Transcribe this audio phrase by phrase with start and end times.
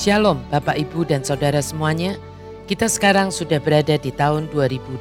[0.00, 2.16] Shalom Bapak Ibu dan Saudara semuanya.
[2.64, 4.96] Kita sekarang sudah berada di tahun 2021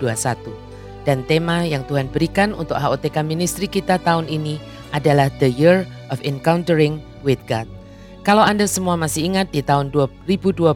[1.07, 4.59] dan tema yang Tuhan berikan untuk HOTK Ministry kita tahun ini
[4.91, 7.63] adalah The Year of Encountering with God.
[8.27, 10.67] Kalau Anda semua masih ingat di tahun 2020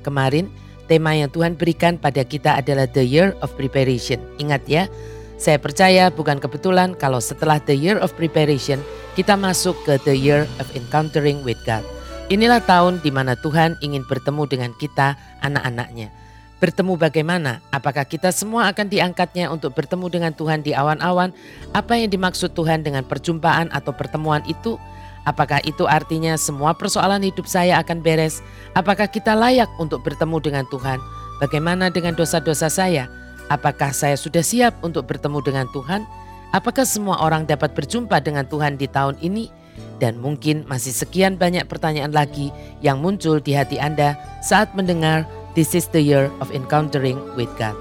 [0.00, 0.48] kemarin,
[0.88, 4.24] tema yang Tuhan berikan pada kita adalah The Year of Preparation.
[4.40, 4.88] Ingat ya,
[5.36, 8.80] saya percaya bukan kebetulan kalau setelah The Year of Preparation,
[9.20, 11.84] kita masuk ke The Year of Encountering with God.
[12.26, 15.14] Inilah tahun di mana Tuhan ingin bertemu dengan kita,
[15.46, 16.10] anak-anaknya.
[16.58, 17.62] Bertemu bagaimana?
[17.70, 21.30] Apakah kita semua akan diangkatnya untuk bertemu dengan Tuhan di awan-awan?
[21.70, 24.74] Apa yang dimaksud Tuhan dengan perjumpaan atau pertemuan itu?
[25.22, 28.42] Apakah itu artinya semua persoalan hidup saya akan beres?
[28.74, 30.98] Apakah kita layak untuk bertemu dengan Tuhan?
[31.38, 33.06] Bagaimana dengan dosa-dosa saya?
[33.54, 36.02] Apakah saya sudah siap untuk bertemu dengan Tuhan?
[36.50, 39.65] Apakah semua orang dapat berjumpa dengan Tuhan di tahun ini?
[39.96, 42.52] Dan mungkin masih sekian banyak pertanyaan lagi
[42.84, 45.24] yang muncul di hati Anda saat mendengar
[45.56, 47.72] This is the year of encountering with God.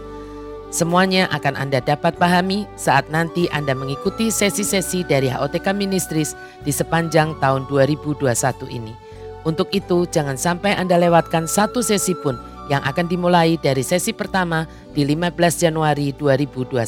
[0.71, 7.35] Semuanya akan Anda dapat pahami saat nanti Anda mengikuti sesi-sesi dari HOTK Ministries di sepanjang
[7.43, 8.27] tahun 2021
[8.71, 8.95] ini.
[9.43, 14.65] Untuk itu, jangan sampai Anda lewatkan satu sesi pun yang akan dimulai dari sesi pertama
[14.95, 16.81] di 15 Januari 2021.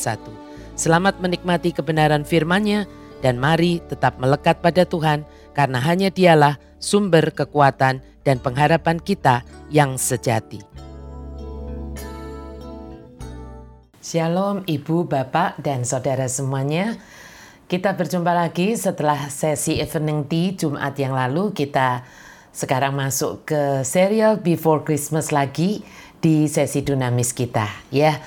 [0.73, 2.89] Selamat menikmati kebenaran firman-Nya
[3.21, 5.25] dan mari tetap melekat pada Tuhan
[5.57, 9.41] karena hanya dialah sumber kekuatan dan pengharapan kita
[9.73, 10.61] yang sejati.
[14.07, 16.95] Shalom Ibu, Bapak, dan Saudara semuanya.
[17.67, 21.51] Kita berjumpa lagi setelah sesi evening tea Jumat yang lalu.
[21.51, 22.07] Kita
[22.55, 25.83] sekarang masuk ke serial Before Christmas lagi
[26.23, 27.67] di sesi dinamis kita.
[27.91, 28.23] Ya,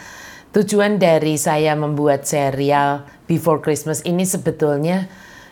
[0.51, 5.07] tujuan dari saya membuat serial Before Christmas ini sebetulnya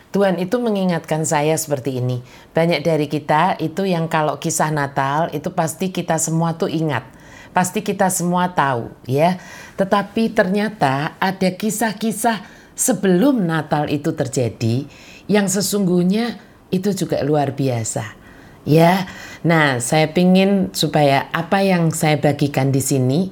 [0.09, 2.25] Tuhan itu mengingatkan saya seperti ini.
[2.51, 7.05] Banyak dari kita itu yang kalau kisah Natal itu pasti kita semua tuh ingat.
[7.53, 9.37] Pasti kita semua tahu ya.
[9.77, 12.41] Tetapi ternyata ada kisah-kisah
[12.73, 14.89] sebelum Natal itu terjadi
[15.29, 16.41] yang sesungguhnya
[16.73, 18.17] itu juga luar biasa.
[18.65, 19.05] Ya.
[19.45, 23.29] Nah, saya pingin supaya apa yang saya bagikan di sini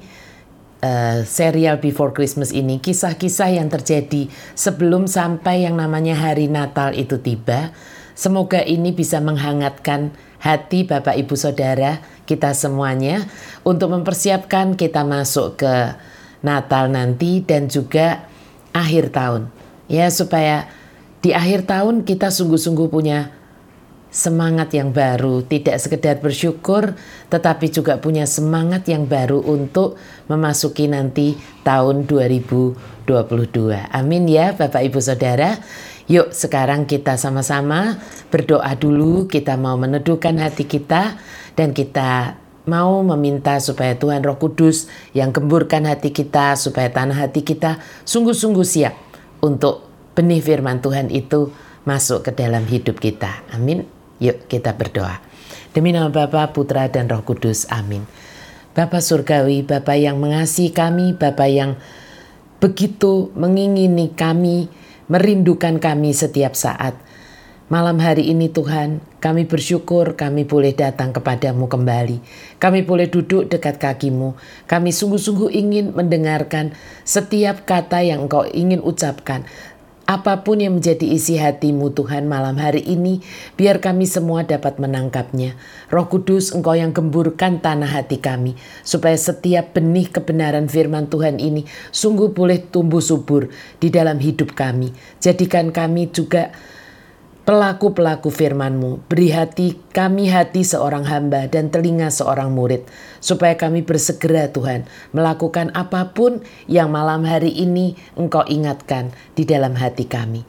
[0.82, 7.18] uh, serial Before Christmas ini kisah-kisah yang terjadi sebelum sampai yang namanya hari Natal itu
[7.18, 7.70] tiba.
[8.18, 10.10] Semoga ini bisa menghangatkan
[10.42, 13.26] hati Bapak Ibu Saudara kita semuanya
[13.62, 15.74] untuk mempersiapkan kita masuk ke
[16.42, 18.26] Natal nanti dan juga
[18.74, 19.50] akhir tahun.
[19.86, 20.66] Ya supaya
[21.22, 23.37] di akhir tahun kita sungguh-sungguh punya
[24.08, 26.96] semangat yang baru, tidak sekedar bersyukur,
[27.28, 30.00] tetapi juga punya semangat yang baru untuk
[30.32, 33.04] memasuki nanti tahun 2022.
[33.92, 35.60] Amin ya Bapak Ibu Saudara.
[36.08, 38.00] Yuk sekarang kita sama-sama
[38.32, 41.20] berdoa dulu, kita mau meneduhkan hati kita
[41.52, 47.44] dan kita mau meminta supaya Tuhan Roh Kudus yang gemburkan hati kita, supaya tanah hati
[47.44, 48.96] kita sungguh-sungguh siap
[49.44, 49.84] untuk
[50.16, 51.52] benih firman Tuhan itu
[51.84, 53.44] masuk ke dalam hidup kita.
[53.52, 53.97] Amin.
[54.18, 55.22] Yuk kita berdoa.
[55.70, 57.70] Demi nama Bapa, Putra, dan Roh Kudus.
[57.70, 58.02] Amin.
[58.74, 61.78] Bapa Surgawi, Bapa yang mengasihi kami, Bapa yang
[62.58, 64.66] begitu mengingini kami,
[65.06, 66.98] merindukan kami setiap saat.
[67.68, 72.16] Malam hari ini Tuhan, kami bersyukur kami boleh datang kepadamu kembali.
[72.56, 74.32] Kami boleh duduk dekat kakimu.
[74.64, 76.72] Kami sungguh-sungguh ingin mendengarkan
[77.04, 79.44] setiap kata yang engkau ingin ucapkan.
[80.08, 83.20] Apa pun yang menjadi isi hatimu Tuhan malam hari ini,
[83.60, 85.52] biar kami semua dapat menangkapnya.
[85.92, 91.68] Roh Kudus engkau yang gemburkan tanah hati kami, supaya setiap benih kebenaran firman Tuhan ini
[91.92, 94.96] sungguh boleh tumbuh subur di dalam hidup kami.
[95.20, 96.56] Jadikan kami juga
[97.48, 99.08] pelaku-pelaku firman-Mu.
[99.08, 102.84] Beri hati kami hati seorang hamba dan telinga seorang murid,
[103.24, 104.84] supaya kami bersegera Tuhan
[105.16, 110.44] melakukan apa pun yang malam hari ini Engkau ingatkan di dalam hati kami.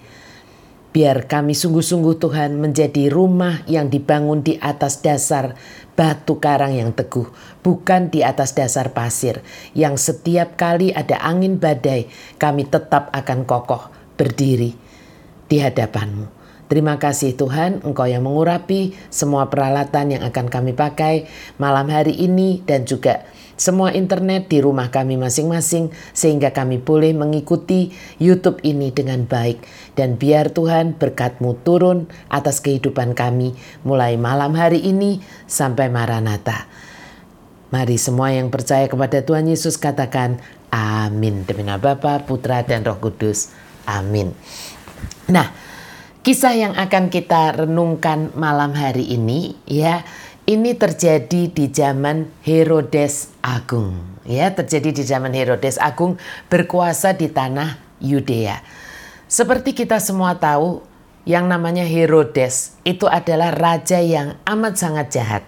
[0.91, 5.55] Biar kami sungguh-sungguh Tuhan menjadi rumah yang dibangun di atas dasar
[5.95, 7.31] batu karang yang teguh,
[7.63, 9.39] bukan di atas dasar pasir,
[9.71, 13.87] yang setiap kali ada angin badai, kami tetap akan kokoh
[14.19, 14.75] berdiri
[15.47, 16.38] di hadapanmu.
[16.69, 21.25] Terima kasih Tuhan, Engkau yang mengurapi semua peralatan yang akan kami pakai
[21.57, 23.25] malam hari ini dan juga
[23.57, 27.89] semua internet di rumah kami masing-masing sehingga kami boleh mengikuti
[28.21, 29.65] YouTube ini dengan baik.
[29.97, 36.69] Dan biar Tuhan berkatmu turun atas kehidupan kami mulai malam hari ini sampai Maranatha.
[37.73, 40.37] Mari semua yang percaya kepada Tuhan Yesus katakan
[40.69, 41.49] amin.
[41.49, 43.51] Demi nama Bapa, Putra, dan Roh Kudus.
[43.89, 44.37] Amin.
[45.29, 45.51] Nah,
[46.19, 50.03] Kisah yang akan kita renungkan malam hari ini ya,
[50.49, 54.01] Ini terjadi di zaman Herodes Agung.
[54.25, 56.17] Ya, terjadi di zaman Herodes Agung
[56.49, 58.57] berkuasa di tanah Yudea.
[59.29, 60.81] Seperti kita semua tahu,
[61.29, 65.43] yang namanya Herodes itu adalah raja yang amat sangat jahat.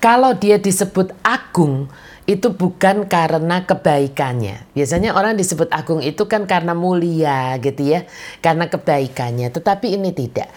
[0.00, 1.92] Kalau dia disebut agung,
[2.28, 4.68] itu bukan karena kebaikannya.
[4.76, 8.04] Biasanya orang disebut agung itu kan karena mulia gitu ya,
[8.44, 9.48] karena kebaikannya.
[9.48, 10.52] Tetapi ini tidak.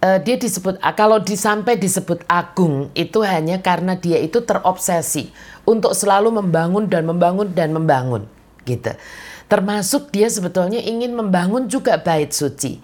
[0.00, 5.28] Uh, dia disebut kalau disampai disebut agung itu hanya karena dia itu terobsesi
[5.68, 8.24] untuk selalu membangun dan membangun dan membangun
[8.64, 8.94] gitu.
[9.50, 12.78] Termasuk dia sebetulnya ingin membangun juga bait suci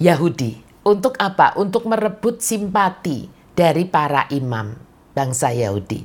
[0.00, 0.58] Yahudi.
[0.80, 1.54] Untuk apa?
[1.60, 4.72] Untuk merebut simpati dari para imam
[5.12, 6.02] bangsa Yahudi.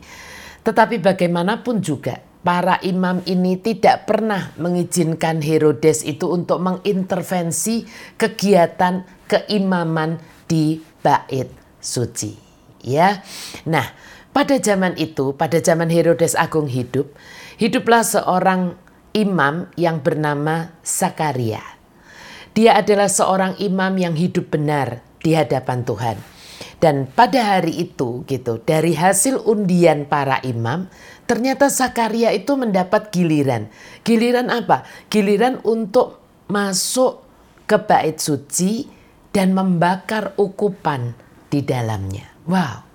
[0.66, 7.86] Tetapi bagaimanapun juga para imam ini tidak pernah mengizinkan Herodes itu untuk mengintervensi
[8.18, 12.38] kegiatan keimaman di bait suci.
[12.86, 13.22] Ya.
[13.66, 13.94] Nah,
[14.30, 17.14] pada zaman itu, pada zaman Herodes Agung hidup,
[17.58, 18.78] hiduplah seorang
[19.14, 21.62] imam yang bernama Sakaria.
[22.54, 26.35] Dia adalah seorang imam yang hidup benar di hadapan Tuhan.
[26.80, 30.88] Dan pada hari itu gitu, dari hasil undian para imam,
[31.26, 33.68] ternyata Sakaria itu mendapat giliran.
[34.06, 34.86] Giliran apa?
[35.10, 37.26] Giliran untuk masuk
[37.66, 38.86] ke bait suci
[39.34, 41.18] dan membakar ukupan
[41.50, 42.32] di dalamnya.
[42.46, 42.95] Wow.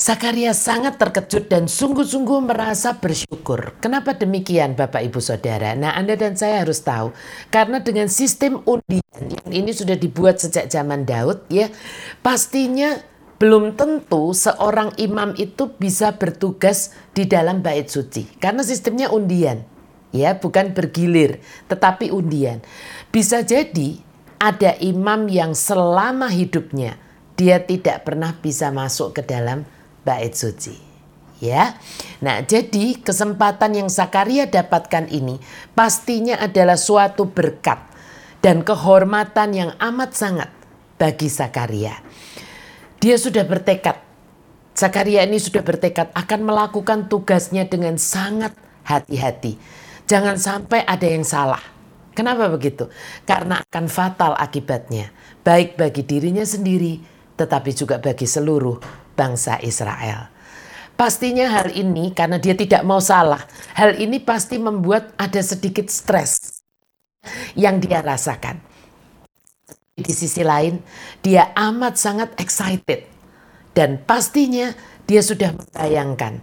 [0.00, 3.76] Sakaria sangat terkejut dan sungguh-sungguh merasa bersyukur.
[3.84, 5.76] Kenapa demikian Bapak Ibu Saudara?
[5.76, 7.12] Nah Anda dan saya harus tahu.
[7.52, 11.68] Karena dengan sistem undian yang ini sudah dibuat sejak zaman Daud ya.
[12.24, 12.96] Pastinya
[13.36, 18.24] belum tentu seorang imam itu bisa bertugas di dalam bait suci.
[18.40, 19.68] Karena sistemnya undian.
[20.16, 22.64] Ya bukan bergilir tetapi undian.
[23.12, 24.00] Bisa jadi
[24.40, 26.96] ada imam yang selama hidupnya
[27.36, 29.68] dia tidak pernah bisa masuk ke dalam
[30.10, 30.74] bait suci.
[31.38, 31.78] Ya.
[32.18, 35.38] Nah, jadi kesempatan yang Sakaria dapatkan ini
[35.72, 37.78] pastinya adalah suatu berkat
[38.42, 40.50] dan kehormatan yang amat sangat
[40.98, 41.94] bagi Sakaria.
[42.98, 43.96] Dia sudah bertekad.
[44.76, 48.52] Sakaria ini sudah bertekad akan melakukan tugasnya dengan sangat
[48.84, 49.56] hati-hati.
[50.04, 51.62] Jangan sampai ada yang salah.
[52.12, 52.90] Kenapa begitu?
[53.24, 55.08] Karena akan fatal akibatnya,
[55.40, 57.00] baik bagi dirinya sendiri,
[57.40, 60.32] tetapi juga bagi seluruh bangsa Israel.
[60.96, 63.44] Pastinya hal ini karena dia tidak mau salah,
[63.76, 66.60] hal ini pasti membuat ada sedikit stres
[67.52, 68.60] yang dia rasakan.
[69.96, 70.80] Di sisi lain,
[71.20, 73.04] dia amat sangat excited
[73.76, 74.72] dan pastinya
[75.04, 76.40] dia sudah membayangkan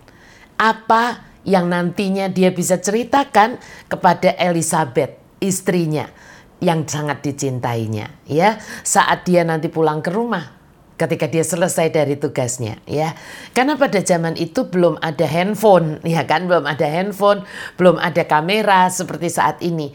[0.58, 6.10] apa yang nantinya dia bisa ceritakan kepada Elizabeth, istrinya
[6.58, 10.57] yang sangat dicintainya ya saat dia nanti pulang ke rumah
[10.98, 13.14] ketika dia selesai dari tugasnya ya.
[13.54, 17.46] Karena pada zaman itu belum ada handphone ya kan, belum ada handphone,
[17.78, 19.94] belum ada kamera seperti saat ini.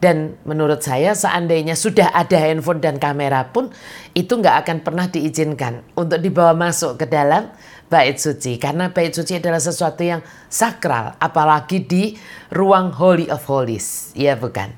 [0.00, 3.68] Dan menurut saya seandainya sudah ada handphone dan kamera pun
[4.16, 7.52] itu nggak akan pernah diizinkan untuk dibawa masuk ke dalam
[7.92, 12.16] bait suci karena bait suci adalah sesuatu yang sakral apalagi di
[12.48, 14.72] ruang holy of holies ya bukan.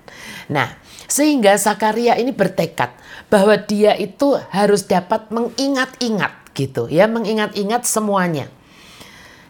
[0.51, 0.82] Nah,
[1.13, 2.97] sehingga Sakaria ini bertekad
[3.29, 8.49] bahwa dia itu harus dapat mengingat-ingat gitu ya, mengingat-ingat semuanya.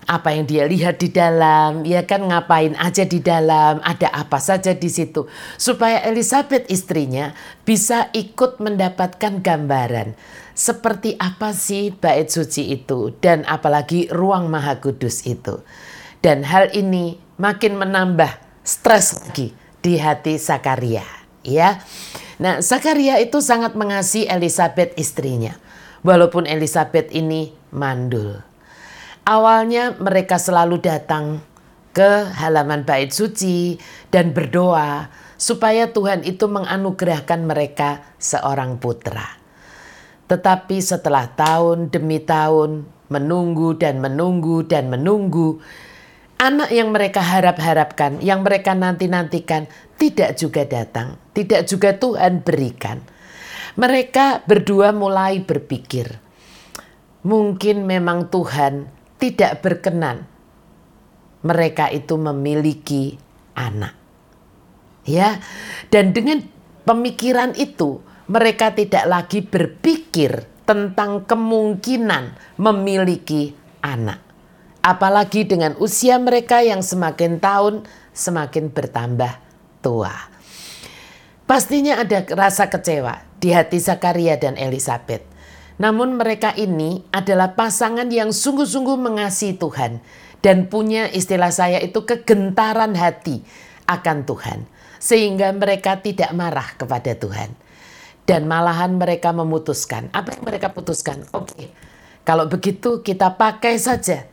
[0.03, 4.75] Apa yang dia lihat di dalam, ya kan ngapain aja di dalam, ada apa saja
[4.75, 5.31] di situ.
[5.55, 7.31] Supaya Elizabeth istrinya
[7.63, 10.19] bisa ikut mendapatkan gambaran
[10.59, 15.63] seperti apa sih bait suci itu dan apalagi ruang maha kudus itu.
[16.19, 21.83] Dan hal ini makin menambah stres lagi di hati Sakaria ya.
[22.43, 25.55] Nah, Zakaria itu sangat mengasihi Elizabeth istrinya.
[26.03, 28.43] Walaupun Elizabeth ini mandul.
[29.23, 31.39] Awalnya mereka selalu datang
[31.95, 33.79] ke halaman bait suci
[34.11, 35.07] dan berdoa
[35.39, 39.39] supaya Tuhan itu menganugerahkan mereka seorang putra.
[40.27, 45.61] Tetapi setelah tahun demi tahun menunggu dan menunggu dan menunggu,
[46.43, 52.99] anak yang mereka harap-harapkan, yang mereka nanti-nantikan tidak juga datang, tidak juga Tuhan berikan.
[53.79, 56.19] Mereka berdua mulai berpikir,
[57.23, 58.91] mungkin memang Tuhan
[59.23, 60.27] tidak berkenan
[61.47, 63.17] mereka itu memiliki
[63.55, 63.95] anak.
[65.03, 65.43] Ya,
[65.91, 66.47] dan dengan
[66.87, 73.51] pemikiran itu mereka tidak lagi berpikir tentang kemungkinan memiliki
[73.83, 74.32] anak.
[74.83, 79.31] Apalagi dengan usia mereka yang semakin tahun semakin bertambah
[79.79, 80.11] tua.
[81.47, 85.23] Pastinya ada rasa kecewa di hati Zakaria dan Elizabeth.
[85.79, 90.03] Namun mereka ini adalah pasangan yang sungguh-sungguh mengasihi Tuhan
[90.43, 93.47] dan punya istilah saya itu kegentaran hati
[93.87, 94.59] akan Tuhan.
[95.03, 97.55] Sehingga mereka tidak marah kepada Tuhan.
[98.23, 100.11] Dan malahan mereka memutuskan.
[100.15, 101.27] Apa yang mereka putuskan?
[101.35, 101.67] Oke, okay,
[102.23, 104.31] kalau begitu kita pakai saja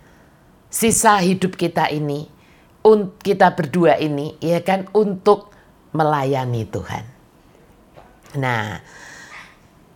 [0.70, 2.30] sisa hidup kita ini,
[3.26, 5.52] kita berdua ini, ya kan, untuk
[5.94, 7.04] melayani Tuhan.
[8.38, 8.78] Nah,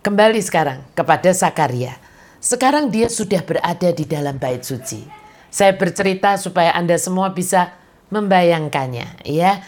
[0.02, 1.98] kembali sekarang kepada Sakaria.
[2.44, 5.06] Sekarang dia sudah berada di dalam bait suci.
[5.54, 7.78] Saya bercerita supaya Anda semua bisa
[8.10, 9.62] membayangkannya, ya.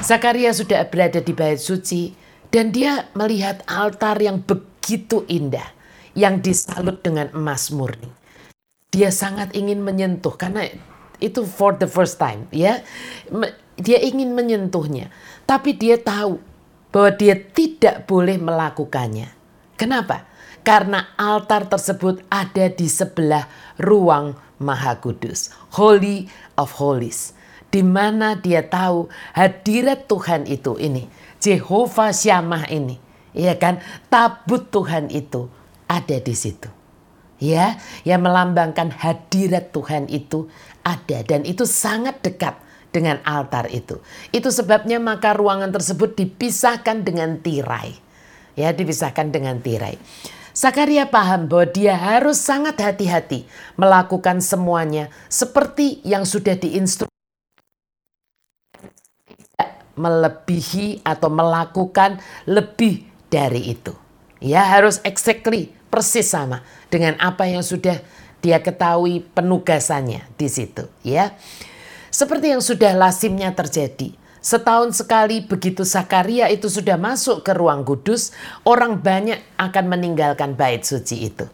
[0.00, 2.16] Sakaria sudah berada di bait suci
[2.48, 5.76] dan dia melihat altar yang begitu indah
[6.16, 8.08] yang disalut dengan emas murni.
[8.96, 10.64] Dia sangat ingin menyentuh karena
[11.20, 12.80] itu for the first time ya.
[13.76, 15.12] Dia ingin menyentuhnya,
[15.44, 16.40] tapi dia tahu
[16.88, 19.28] bahwa dia tidak boleh melakukannya.
[19.76, 20.24] Kenapa?
[20.64, 23.44] Karena altar tersebut ada di sebelah
[23.76, 26.24] ruang Maha Kudus, Holy
[26.56, 27.36] of Holies,
[27.68, 31.04] di mana dia tahu hadirat Tuhan itu ini,
[31.36, 32.96] Jehovah Syamah ini,
[33.36, 35.52] ya kan, tabut Tuhan itu
[35.84, 36.72] ada di situ.
[37.36, 37.76] Ya,
[38.08, 40.48] yang melambangkan hadirat Tuhan itu
[40.80, 42.56] ada dan itu sangat dekat
[42.88, 44.00] dengan altar itu.
[44.32, 47.92] Itu sebabnya maka ruangan tersebut dipisahkan dengan tirai.
[48.56, 50.00] Ya, dipisahkan dengan tirai.
[50.56, 53.44] Sakaria paham bahwa dia harus sangat hati-hati
[53.76, 57.12] melakukan semuanya seperti yang sudah diinstruksikan
[59.96, 63.92] melebihi atau melakukan lebih dari itu.
[64.40, 66.60] Ya harus exactly persis sama
[66.92, 67.96] dengan apa yang sudah
[68.44, 71.32] dia ketahui penugasannya di situ ya.
[72.12, 74.12] Seperti yang sudah lazimnya terjadi.
[74.44, 78.30] Setahun sekali begitu Sakaria itu sudah masuk ke ruang kudus,
[78.62, 81.48] orang banyak akan meninggalkan bait suci itu.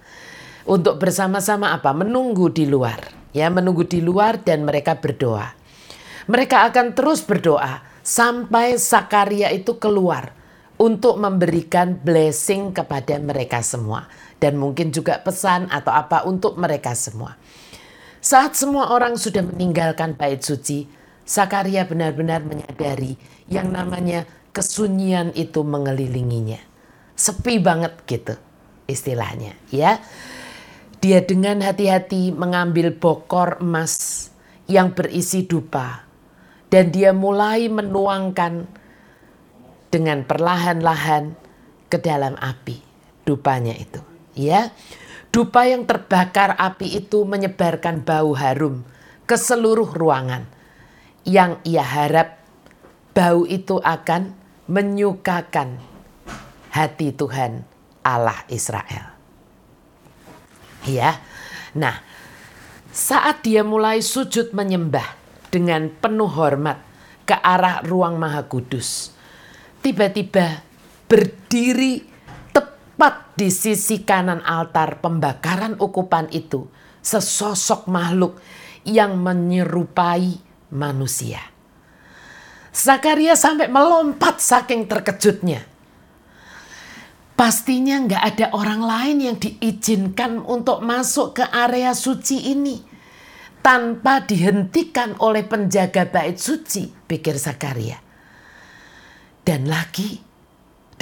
[0.68, 1.96] Untuk bersama-sama apa?
[1.96, 3.00] Menunggu di luar.
[3.32, 5.56] Ya, menunggu di luar dan mereka berdoa.
[6.28, 10.36] Mereka akan terus berdoa sampai Sakaria itu keluar
[10.76, 14.04] untuk memberikan blessing kepada mereka semua
[14.42, 17.38] dan mungkin juga pesan atau apa untuk mereka semua.
[18.18, 20.90] Saat semua orang sudah meninggalkan bait suci,
[21.22, 23.14] Sakaria benar-benar menyadari
[23.46, 26.58] yang namanya kesunyian itu mengelilinginya.
[27.14, 28.34] Sepi banget gitu
[28.90, 30.02] istilahnya ya.
[30.98, 34.30] Dia dengan hati-hati mengambil bokor emas
[34.66, 36.02] yang berisi dupa
[36.70, 38.66] dan dia mulai menuangkan
[39.90, 41.34] dengan perlahan-lahan
[41.90, 42.78] ke dalam api
[43.26, 44.70] dupanya itu ya.
[45.32, 48.84] Dupa yang terbakar api itu menyebarkan bau harum
[49.24, 50.44] ke seluruh ruangan
[51.24, 52.36] yang ia harap
[53.16, 54.36] bau itu akan
[54.68, 55.80] menyukakan
[56.68, 57.64] hati Tuhan
[58.04, 59.16] Allah Israel.
[60.84, 61.16] Ya.
[61.72, 61.96] Nah
[62.92, 65.16] saat dia mulai sujud menyembah
[65.48, 66.76] dengan penuh hormat
[67.24, 69.16] ke arah ruang maha kudus
[69.80, 70.60] tiba-tiba
[71.08, 72.04] berdiri
[72.52, 76.70] tepat di sisi kanan altar pembakaran ukupan itu
[77.02, 78.38] sesosok makhluk
[78.86, 80.38] yang menyerupai
[80.70, 81.42] manusia.
[82.70, 85.66] Zakaria sampai melompat saking terkejutnya.
[87.34, 92.78] Pastinya nggak ada orang lain yang diizinkan untuk masuk ke area suci ini
[93.58, 97.98] tanpa dihentikan oleh penjaga bait suci, pikir Zakaria.
[99.42, 100.22] Dan lagi,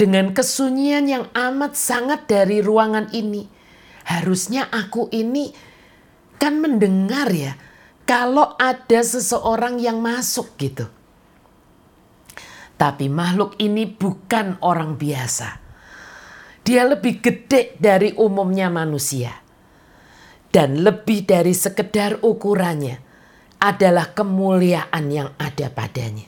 [0.01, 3.45] dengan kesunyian yang amat sangat dari ruangan ini,
[4.09, 5.53] harusnya aku ini
[6.41, 7.53] kan mendengar ya,
[8.09, 10.89] kalau ada seseorang yang masuk gitu.
[12.81, 15.61] Tapi makhluk ini bukan orang biasa.
[16.65, 19.37] Dia lebih gede dari umumnya manusia.
[20.49, 22.97] Dan lebih dari sekedar ukurannya
[23.61, 26.25] adalah kemuliaan yang ada padanya.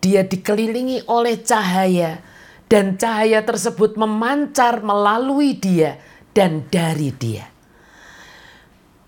[0.00, 2.37] Dia dikelilingi oleh cahaya
[2.68, 5.96] dan cahaya tersebut memancar melalui dia
[6.36, 7.48] dan dari dia.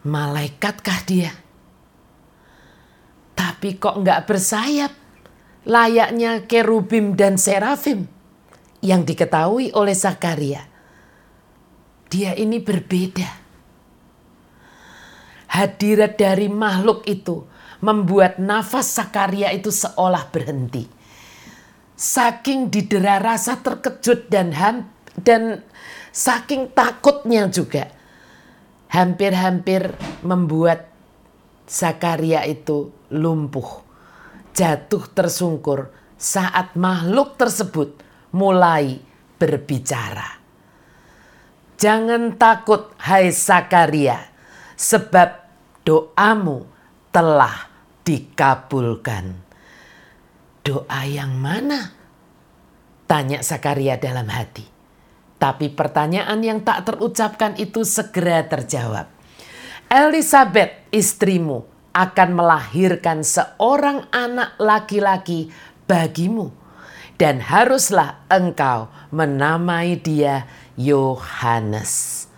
[0.00, 1.30] Malaikatkah dia?
[3.36, 4.92] Tapi kok nggak bersayap
[5.68, 8.08] layaknya kerubim dan serafim
[8.80, 10.64] yang diketahui oleh Zakaria.
[12.08, 13.28] Dia ini berbeda.
[15.52, 17.44] Hadirat dari makhluk itu
[17.84, 20.99] membuat nafas Sakaria itu seolah berhenti.
[22.00, 24.88] Saking didera rasa terkejut dan ham,
[25.20, 25.60] dan
[26.16, 27.92] saking takutnya juga
[28.88, 29.92] hampir-hampir
[30.24, 30.88] membuat
[31.68, 33.84] Sakaria itu lumpuh,
[34.56, 38.00] jatuh tersungkur saat makhluk tersebut
[38.32, 38.98] mulai
[39.38, 40.40] berbicara.
[41.76, 44.24] Jangan takut hai Sakaria,
[44.72, 45.36] sebab
[45.84, 46.64] doamu
[47.12, 47.68] telah
[48.08, 49.49] dikabulkan.
[50.70, 51.90] Doa yang mana?
[53.10, 54.62] Tanya Sakaria dalam hati.
[55.34, 59.10] Tapi pertanyaan yang tak terucapkan itu segera terjawab.
[59.90, 65.50] Elizabeth istrimu akan melahirkan seorang anak laki-laki
[65.90, 66.54] bagimu.
[67.18, 70.46] Dan haruslah engkau menamai dia
[70.78, 72.30] Yohanes.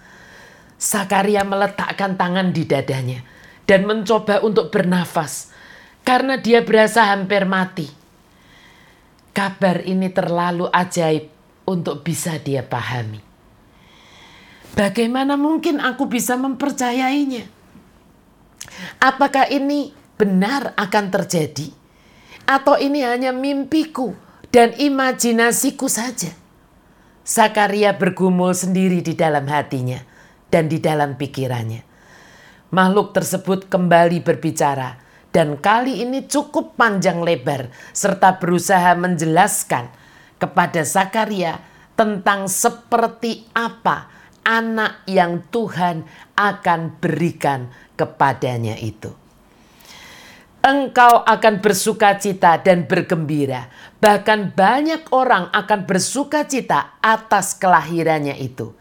[0.80, 3.20] Sakaria meletakkan tangan di dadanya
[3.68, 5.52] dan mencoba untuk bernafas
[6.00, 8.01] karena dia berasa hampir mati.
[9.32, 11.32] Kabar ini terlalu ajaib
[11.64, 13.20] untuk bisa dia pahami.
[14.76, 17.48] Bagaimana mungkin aku bisa mempercayainya?
[19.00, 21.72] Apakah ini benar akan terjadi?
[22.44, 24.12] Atau ini hanya mimpiku
[24.52, 26.32] dan imajinasiku saja?
[27.24, 30.00] Sakaria bergumul sendiri di dalam hatinya
[30.52, 31.84] dan di dalam pikirannya.
[32.72, 34.96] Makhluk tersebut kembali berbicara
[35.32, 39.88] dan kali ini cukup panjang lebar serta berusaha menjelaskan
[40.36, 41.58] kepada Sakaria
[41.96, 44.12] tentang seperti apa
[44.44, 46.04] anak yang Tuhan
[46.36, 49.22] akan berikan kepadanya itu
[50.62, 53.68] engkau akan bersuka cita dan bergembira.
[53.98, 58.72] Bahkan banyak orang akan bersuka cita atas kelahirannya itu.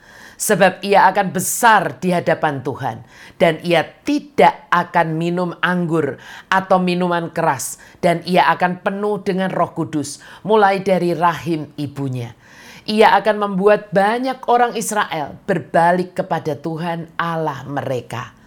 [0.41, 3.05] Sebab ia akan besar di hadapan Tuhan.
[3.41, 7.81] Dan ia tidak akan minum anggur atau minuman keras.
[7.97, 10.21] Dan ia akan penuh dengan roh kudus.
[10.45, 12.37] Mulai dari rahim ibunya.
[12.85, 18.37] Ia akan membuat banyak orang Israel berbalik kepada Tuhan Allah mereka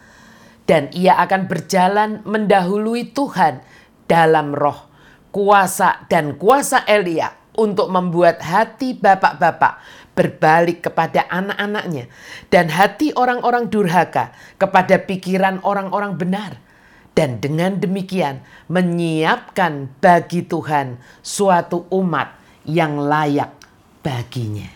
[0.64, 3.60] dan ia akan berjalan mendahului Tuhan
[4.08, 4.88] dalam roh,
[5.32, 12.06] kuasa dan kuasa Elia untuk membuat hati bapak-bapak berbalik kepada anak-anaknya
[12.48, 16.52] dan hati orang-orang durhaka kepada pikiran orang-orang benar.
[17.14, 22.34] Dan dengan demikian menyiapkan bagi Tuhan suatu umat
[22.66, 23.54] yang layak
[24.02, 24.66] baginya.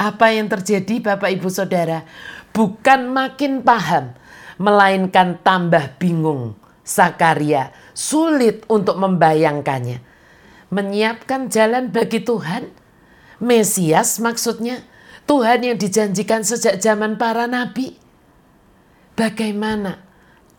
[0.00, 2.08] Apa yang terjadi Bapak Ibu Saudara?
[2.52, 4.14] bukan makin paham,
[4.60, 6.54] melainkan tambah bingung.
[6.82, 10.02] Sakaria sulit untuk membayangkannya.
[10.72, 12.74] Menyiapkan jalan bagi Tuhan,
[13.42, 14.86] Mesias maksudnya,
[15.26, 17.98] Tuhan yang dijanjikan sejak zaman para nabi.
[19.18, 19.98] Bagaimana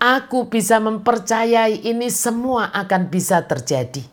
[0.03, 4.03] aku bisa mempercayai ini semua akan bisa terjadi?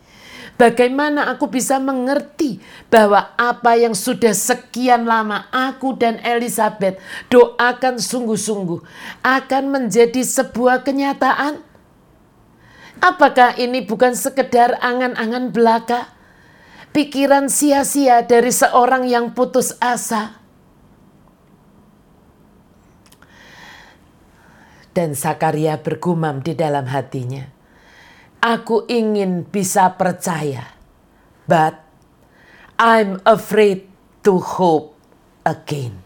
[0.54, 7.00] Bagaimana aku bisa mengerti bahwa apa yang sudah sekian lama aku dan Elizabeth
[7.32, 8.84] doakan sungguh-sungguh
[9.24, 11.64] akan menjadi sebuah kenyataan?
[13.00, 16.19] Apakah ini bukan sekedar angan-angan belaka?
[16.90, 20.42] Pikiran sia-sia dari seorang yang putus asa?
[24.90, 27.60] Dan Sakaria bergumam di dalam hatinya
[28.40, 30.64] Aku ingin bisa percaya,
[31.44, 31.76] but
[32.80, 33.84] I'm afraid
[34.24, 34.96] to hope
[35.44, 36.00] again.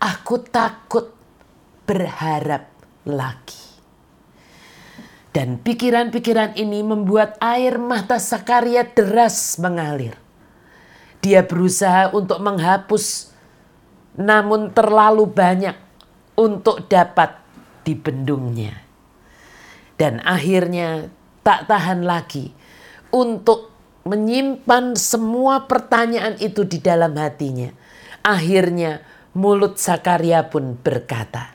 [0.00, 1.12] Aku takut
[1.84, 2.72] berharap
[3.04, 3.51] lagi.
[5.32, 10.12] Dan pikiran-pikiran ini membuat air mata Sakaria deras mengalir.
[11.24, 13.32] Dia berusaha untuk menghapus,
[14.20, 15.76] namun terlalu banyak
[16.36, 17.40] untuk dapat
[17.88, 18.82] dibendungnya
[20.02, 21.14] dan akhirnya
[21.46, 22.50] tak tahan lagi
[23.14, 23.70] untuk
[24.02, 27.70] menyimpan semua pertanyaan itu di dalam hatinya.
[28.26, 28.98] Akhirnya
[29.38, 31.54] mulut Sakaria pun berkata,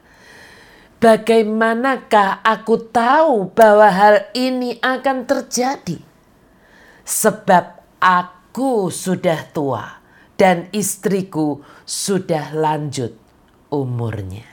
[0.97, 6.01] Bagaimanakah aku tahu bahwa hal ini akan terjadi?
[7.05, 10.01] Sebab aku sudah tua
[10.41, 13.13] dan istriku sudah lanjut
[13.69, 14.49] umurnya.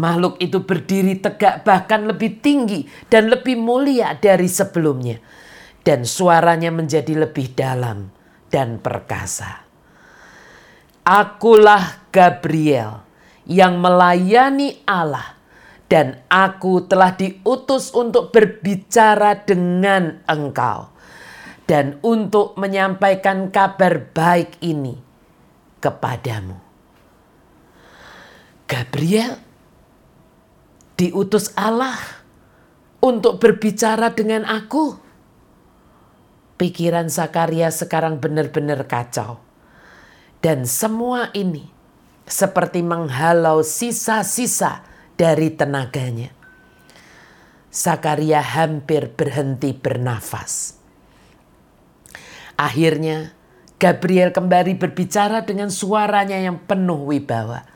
[0.00, 5.20] Makhluk itu berdiri tegak bahkan lebih tinggi dan lebih mulia dari sebelumnya.
[5.84, 8.10] Dan suaranya menjadi lebih dalam
[8.50, 9.62] dan perkasa.
[11.06, 13.05] Akulah Gabriel
[13.46, 15.38] yang melayani Allah
[15.86, 20.90] dan aku telah diutus untuk berbicara dengan engkau
[21.66, 24.98] dan untuk menyampaikan kabar baik ini
[25.78, 26.58] kepadamu.
[28.66, 29.38] Gabriel
[30.98, 31.94] diutus Allah
[32.98, 34.98] untuk berbicara dengan aku.
[36.56, 39.38] Pikiran Zakaria sekarang benar-benar kacau.
[40.40, 41.75] Dan semua ini
[42.26, 44.82] seperti menghalau sisa-sisa
[45.14, 46.34] dari tenaganya.
[47.70, 50.74] Zakaria hampir berhenti bernafas.
[52.56, 53.36] Akhirnya
[53.76, 57.68] Gabriel kembali berbicara dengan suaranya yang penuh wibawa.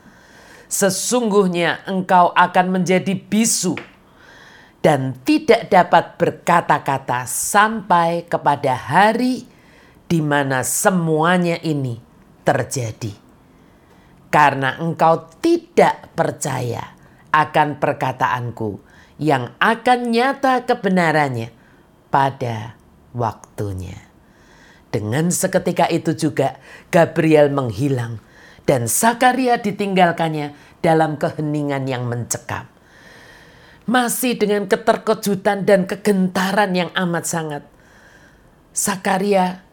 [0.65, 3.77] Sesungguhnya engkau akan menjadi bisu
[4.81, 9.45] dan tidak dapat berkata-kata sampai kepada hari
[10.09, 12.01] di mana semuanya ini
[12.41, 13.20] terjadi.
[14.31, 16.95] Karena engkau tidak percaya
[17.35, 18.79] akan perkataanku
[19.21, 21.51] yang akan nyata kebenarannya
[22.07, 22.79] pada
[23.13, 24.09] waktunya.
[24.91, 26.59] Dengan seketika itu juga
[26.91, 28.19] Gabriel menghilang
[28.67, 30.51] dan Sakaria ditinggalkannya
[30.83, 32.67] dalam keheningan yang mencekam.
[33.87, 37.63] Masih dengan keterkejutan dan kegentaran yang amat sangat.
[38.71, 39.63] Sakaria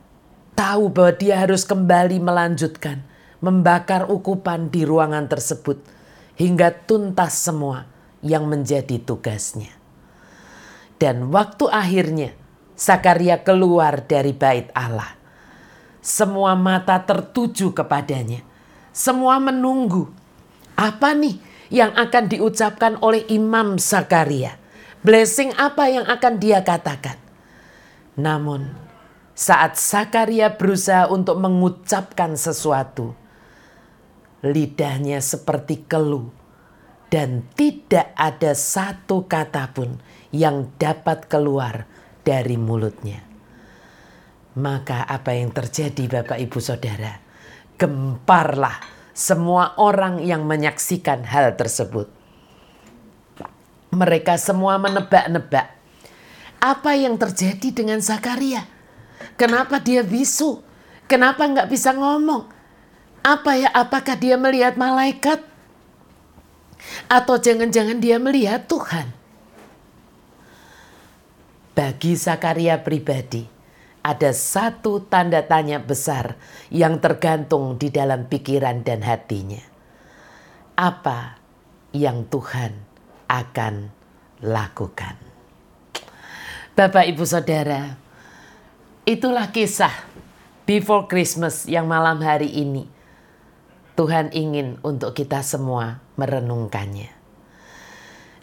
[0.58, 3.07] tahu bahwa dia harus kembali melanjutkan
[3.38, 5.78] membakar ukupan di ruangan tersebut
[6.38, 7.86] hingga tuntas semua
[8.22, 9.70] yang menjadi tugasnya.
[10.98, 12.30] Dan waktu akhirnya
[12.78, 15.18] Sakaria keluar dari bait Allah.
[15.98, 18.46] Semua mata tertuju kepadanya.
[18.94, 20.06] Semua menunggu.
[20.78, 21.42] Apa nih
[21.74, 24.54] yang akan diucapkan oleh Imam Sakaria?
[25.02, 27.18] Blessing apa yang akan dia katakan?
[28.14, 28.70] Namun
[29.34, 33.14] saat Sakaria berusaha untuk mengucapkan sesuatu,
[34.42, 36.30] lidahnya seperti keluh
[37.08, 39.96] dan tidak ada satu kata pun
[40.30, 41.88] yang dapat keluar
[42.20, 43.24] dari mulutnya.
[44.58, 47.14] Maka apa yang terjadi Bapak Ibu Saudara?
[47.78, 48.76] Gemparlah
[49.14, 52.10] semua orang yang menyaksikan hal tersebut.
[53.94, 55.72] Mereka semua menebak-nebak.
[56.58, 58.66] Apa yang terjadi dengan Zakaria?
[59.38, 60.60] Kenapa dia bisu?
[61.06, 62.57] Kenapa nggak bisa ngomong?
[63.22, 63.68] Apa ya?
[63.74, 65.42] Apakah dia melihat malaikat?
[67.10, 69.12] Atau jangan-jangan dia melihat Tuhan?
[71.78, 73.46] Bagi Zakaria pribadi,
[74.02, 76.34] ada satu tanda tanya besar
[76.74, 79.62] yang tergantung di dalam pikiran dan hatinya.
[80.74, 81.38] Apa
[81.94, 82.72] yang Tuhan
[83.30, 83.74] akan
[84.42, 85.16] lakukan?
[86.78, 87.98] Bapak, ibu, saudara,
[89.02, 89.92] itulah kisah
[90.62, 92.97] before Christmas yang malam hari ini.
[93.98, 97.10] Tuhan ingin untuk kita semua merenungkannya.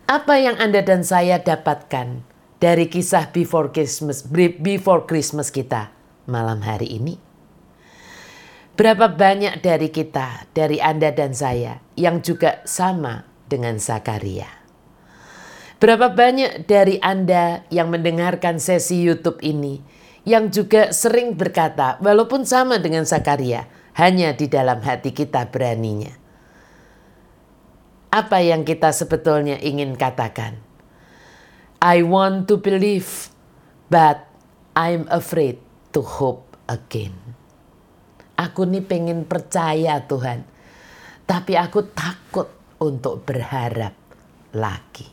[0.04, 2.28] Apa yang Anda dan saya dapatkan
[2.60, 4.28] dari kisah before Christmas,
[4.60, 5.96] before Christmas kita
[6.28, 7.16] malam hari ini?
[8.76, 14.52] Berapa banyak dari kita, dari Anda dan saya yang juga sama dengan Zakaria?
[15.80, 19.80] Berapa banyak dari Anda yang mendengarkan sesi YouTube ini
[20.28, 26.12] yang juga sering berkata, walaupun sama dengan Zakaria, hanya di dalam hati kita beraninya.
[28.12, 30.60] Apa yang kita sebetulnya ingin katakan?
[31.80, 33.32] I want to believe,
[33.92, 34.28] but
[34.76, 35.60] I'm afraid
[35.96, 37.16] to hope again.
[38.36, 40.44] Aku nih pengen percaya Tuhan,
[41.24, 42.52] tapi aku takut
[42.84, 43.96] untuk berharap
[44.52, 45.08] lagi.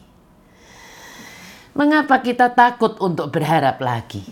[1.78, 4.26] Mengapa kita takut untuk berharap lagi?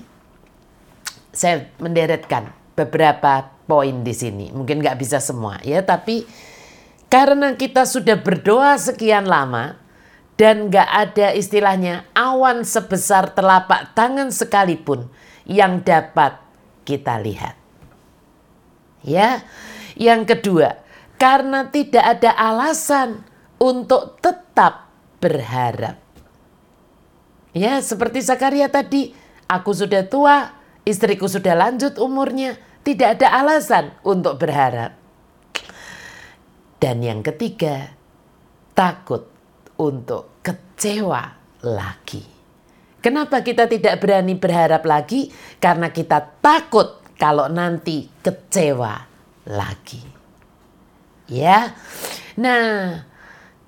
[1.30, 4.48] Saya menderetkan beberapa poin di sini.
[4.50, 6.24] Mungkin nggak bisa semua ya, tapi
[7.10, 9.76] karena kita sudah berdoa sekian lama,
[10.40, 15.12] dan gak ada istilahnya awan sebesar telapak tangan sekalipun
[15.44, 16.40] yang dapat
[16.88, 17.60] kita lihat.
[19.04, 19.44] Ya,
[20.00, 20.80] yang kedua,
[21.20, 23.20] karena tidak ada alasan
[23.60, 24.88] untuk tetap
[25.20, 26.00] berharap.
[27.52, 29.12] Ya, seperti Zakaria tadi,
[29.44, 30.56] aku sudah tua,
[30.88, 34.96] istriku sudah lanjut umurnya, tidak ada alasan untuk berharap.
[36.80, 37.92] Dan yang ketiga,
[38.72, 39.28] takut
[39.76, 42.24] untuk kecewa lagi.
[43.00, 45.32] Kenapa kita tidak berani berharap lagi?
[45.60, 48.96] Karena kita takut kalau nanti kecewa
[49.48, 50.00] lagi.
[51.28, 51.76] Ya.
[52.40, 53.04] Nah,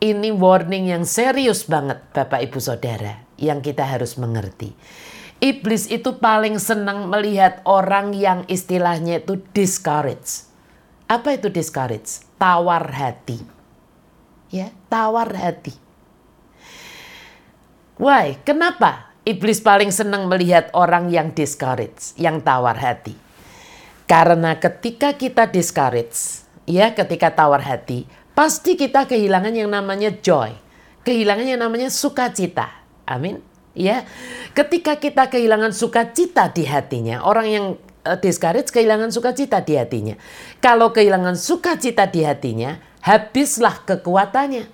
[0.01, 4.72] ini warning yang serius banget Bapak Ibu Saudara yang kita harus mengerti.
[5.42, 10.46] Iblis itu paling senang melihat orang yang istilahnya itu discourage.
[11.11, 12.22] Apa itu discourage?
[12.38, 13.42] Tawar hati.
[14.55, 15.74] Ya, tawar hati.
[17.98, 18.38] Why?
[18.46, 19.11] Kenapa?
[19.26, 23.18] Iblis paling senang melihat orang yang discourage, yang tawar hati.
[24.07, 28.07] Karena ketika kita discourage, ya ketika tawar hati,
[28.38, 30.55] pasti kita kehilangan yang namanya joy.
[31.02, 32.87] Kehilangan yang namanya sukacita.
[33.11, 33.51] Amin.
[33.72, 34.04] Ya.
[34.52, 37.66] Ketika kita kehilangan sukacita di hatinya, orang yang
[38.04, 40.14] uh, discourage kehilangan sukacita di hatinya.
[40.58, 44.68] Kalau kehilangan sukacita di hatinya, habislah kekuatannya.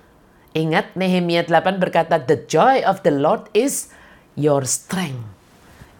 [0.57, 3.93] Ingat Nehemia 8 berkata, The joy of the Lord is
[4.33, 5.21] your strength.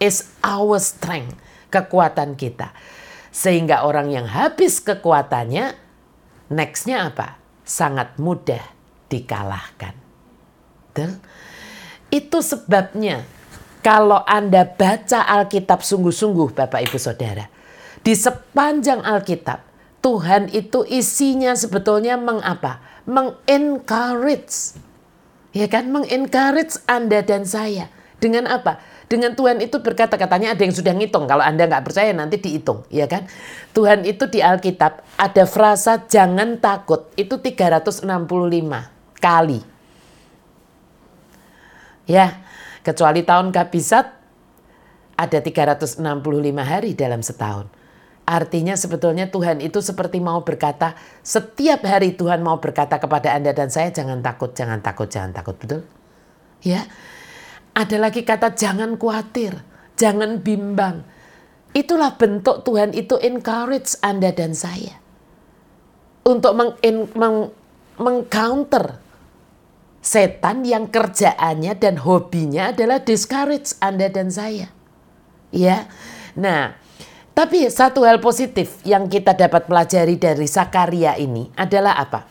[0.02, 1.38] Is our strength.
[1.70, 2.74] Kekuatan kita.
[3.30, 5.78] Sehingga orang yang habis kekuatannya,
[6.50, 7.38] nextnya apa?
[7.62, 8.64] Sangat mudah
[9.06, 9.94] dikalahkan.
[10.90, 11.22] Dan
[12.10, 13.24] itu sebabnya
[13.80, 17.48] kalau Anda baca Alkitab sungguh-sungguh Bapak Ibu Saudara.
[18.00, 19.70] Di sepanjang Alkitab
[20.00, 22.80] Tuhan itu isinya sebetulnya mengapa?
[23.04, 24.80] Mengencourage.
[25.52, 25.92] Ya kan?
[25.92, 27.92] Mengencourage Anda dan saya.
[28.20, 28.80] Dengan apa?
[29.10, 31.28] Dengan Tuhan itu berkata katanya ada yang sudah ngitung.
[31.28, 33.26] Kalau Anda nggak percaya nanti dihitung, ya kan?
[33.74, 38.06] Tuhan itu di Alkitab ada frasa jangan takut itu 365
[39.18, 39.60] kali.
[42.10, 42.42] Ya,
[42.82, 44.06] kecuali tahun kabisat
[45.14, 46.02] ada 365
[46.58, 47.70] hari dalam setahun.
[48.26, 53.70] Artinya sebetulnya Tuhan itu seperti mau berkata, setiap hari Tuhan mau berkata kepada Anda dan
[53.70, 55.86] saya jangan takut, jangan takut, jangan takut, betul?
[56.66, 56.90] Ya,
[57.78, 59.62] ada lagi kata jangan khawatir,
[59.94, 61.06] jangan bimbang.
[61.70, 64.98] Itulah bentuk Tuhan itu encourage Anda dan saya.
[66.26, 66.74] Untuk meng,
[67.14, 67.54] meng,
[67.98, 68.98] mengcounter
[70.00, 74.72] setan yang kerjaannya dan hobinya adalah discourage Anda dan saya.
[75.52, 75.88] Ya.
[76.36, 76.76] Nah,
[77.36, 82.26] tapi satu hal positif yang kita dapat pelajari dari Sakaria ini adalah apa?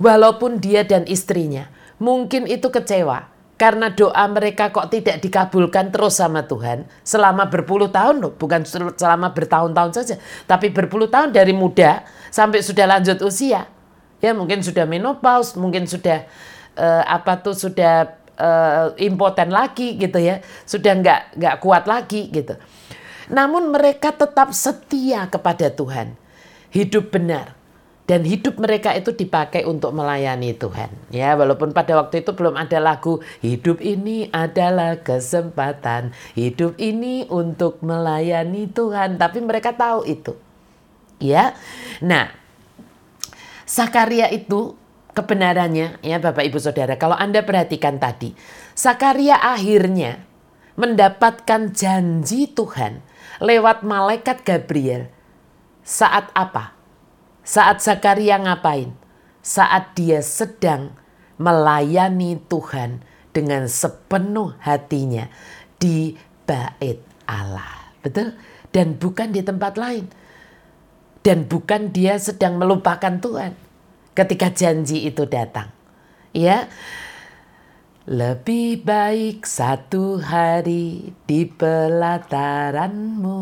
[0.00, 1.68] Walaupun dia dan istrinya
[2.00, 3.28] mungkin itu kecewa
[3.60, 8.64] karena doa mereka kok tidak dikabulkan terus sama Tuhan selama berpuluh tahun loh, bukan
[8.96, 10.16] selama bertahun-tahun saja,
[10.48, 12.00] tapi berpuluh tahun dari muda
[12.32, 13.68] sampai sudah lanjut usia.
[14.24, 16.24] Ya mungkin sudah menopause, mungkin sudah
[16.76, 22.54] uh, apa tuh sudah uh, impoten lagi gitu ya, sudah nggak nggak kuat lagi gitu.
[23.30, 26.18] Namun mereka tetap setia kepada Tuhan,
[26.74, 27.60] hidup benar
[28.10, 30.90] dan hidup mereka itu dipakai untuk melayani Tuhan.
[31.14, 37.78] Ya, walaupun pada waktu itu belum ada lagu hidup ini adalah kesempatan, hidup ini untuk
[37.86, 40.34] melayani Tuhan, tapi mereka tahu itu.
[41.22, 41.54] Ya.
[42.02, 42.34] Nah,
[43.62, 44.74] Sakaria itu
[45.12, 48.34] kebenarannya ya Bapak Ibu Saudara, kalau Anda perhatikan tadi,
[48.74, 50.22] Sakaria akhirnya
[50.78, 53.02] mendapatkan janji Tuhan
[53.42, 55.10] lewat malaikat Gabriel.
[55.82, 56.76] Saat apa?
[57.42, 58.94] Saat Zakaria ngapain?
[59.40, 60.94] Saat dia sedang
[61.40, 63.00] melayani Tuhan
[63.32, 65.26] dengan sepenuh hatinya
[65.80, 67.90] di bait Allah.
[68.04, 68.36] Betul?
[68.70, 70.06] Dan bukan di tempat lain.
[71.20, 73.69] Dan bukan dia sedang melupakan Tuhan
[74.20, 75.72] ketika janji itu datang.
[76.36, 76.68] Ya.
[78.10, 83.40] Lebih baik satu hari di pelataranmu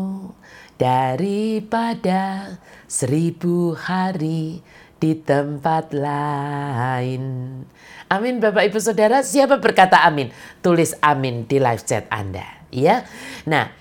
[0.77, 4.61] daripada seribu hari
[4.99, 7.23] di tempat lain.
[8.11, 10.29] Amin Bapak Ibu Saudara, siapa berkata amin?
[10.59, 13.07] Tulis amin di live chat Anda, ya.
[13.47, 13.78] Nah,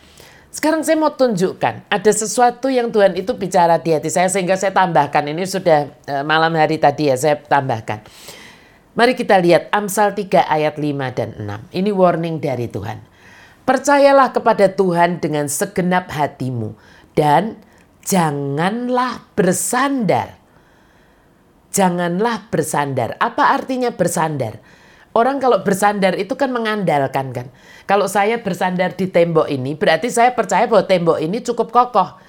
[0.49, 4.73] sekarang saya mau tunjukkan ada sesuatu yang Tuhan itu bicara di hati saya sehingga saya
[4.73, 8.01] tambahkan ini sudah uh, malam hari tadi ya saya tambahkan.
[8.99, 11.71] Mari kita lihat Amsal 3 ayat 5 dan 6.
[11.71, 12.99] Ini warning dari Tuhan.
[13.63, 16.75] Percayalah kepada Tuhan dengan segenap hatimu
[17.15, 17.61] dan
[18.03, 20.41] janganlah bersandar.
[21.71, 23.15] Janganlah bersandar.
[23.21, 24.59] Apa artinya bersandar?
[25.16, 27.47] Orang kalau bersandar itu kan mengandalkan kan.
[27.88, 32.21] Kalau saya bersandar di tembok ini berarti saya percaya bahwa tembok ini cukup kokoh.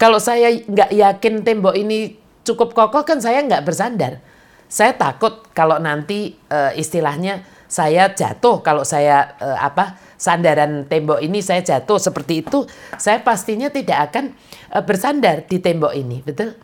[0.00, 4.24] Kalau saya nggak yakin tembok ini cukup kokoh kan saya nggak bersandar.
[4.66, 11.44] Saya takut kalau nanti uh, istilahnya saya jatuh kalau saya uh, apa sandaran tembok ini
[11.44, 12.64] saya jatuh seperti itu,
[12.96, 14.32] saya pastinya tidak akan
[14.72, 16.56] uh, bersandar di tembok ini, betul?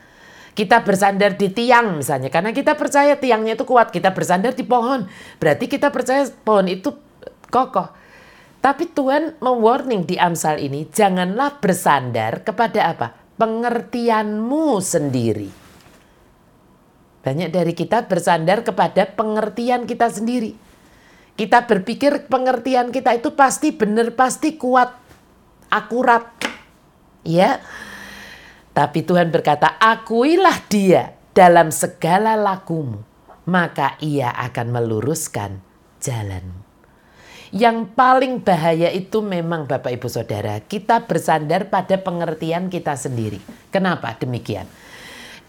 [0.51, 3.95] Kita bersandar di tiang misalnya, karena kita percaya tiangnya itu kuat.
[3.95, 5.07] Kita bersandar di pohon,
[5.39, 6.91] berarti kita percaya pohon itu
[7.49, 7.89] kokoh.
[8.61, 13.07] Tapi Tuhan mewarning di Amsal ini, janganlah bersandar kepada apa?
[13.41, 15.49] Pengertianmu sendiri.
[17.21, 20.57] Banyak dari kita bersandar kepada pengertian kita sendiri.
[21.41, 24.93] Kita berpikir pengertian kita itu pasti benar, pasti kuat,
[25.73, 26.29] akurat.
[27.25, 27.65] Ya.
[28.70, 33.02] Tapi Tuhan berkata, "Akuilah dia dalam segala lakumu,
[33.50, 35.59] maka ia akan meluruskan
[35.98, 36.61] jalanmu."
[37.50, 43.42] Yang paling bahaya itu memang Bapak Ibu Saudara, kita bersandar pada pengertian kita sendiri.
[43.74, 44.70] Kenapa demikian?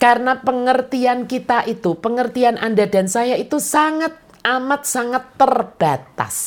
[0.01, 6.37] Karena pengertian kita itu, pengertian Anda dan saya itu sangat amat sangat terbatas.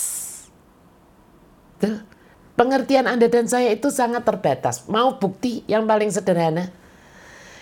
[2.55, 4.87] Pengertian Anda dan saya itu sangat terbatas.
[4.91, 6.71] Mau bukti yang paling sederhana?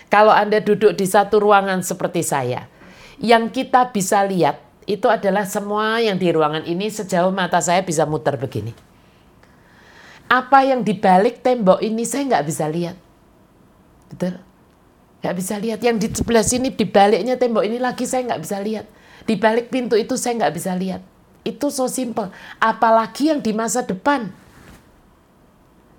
[0.09, 2.69] Kalau Anda duduk di satu ruangan seperti saya,
[3.17, 8.05] yang kita bisa lihat itu adalah semua yang di ruangan ini sejauh mata saya bisa
[8.05, 8.75] muter begini.
[10.29, 12.97] Apa yang di balik tembok ini saya nggak bisa lihat.
[14.13, 14.37] Betul?
[15.23, 15.79] Gak bisa lihat.
[15.79, 18.85] Yang di sebelah sini, di baliknya tembok ini lagi saya nggak bisa lihat.
[19.23, 20.99] Di balik pintu itu saya nggak bisa lihat.
[21.47, 22.27] Itu so simple.
[22.59, 24.42] Apalagi yang di masa depan.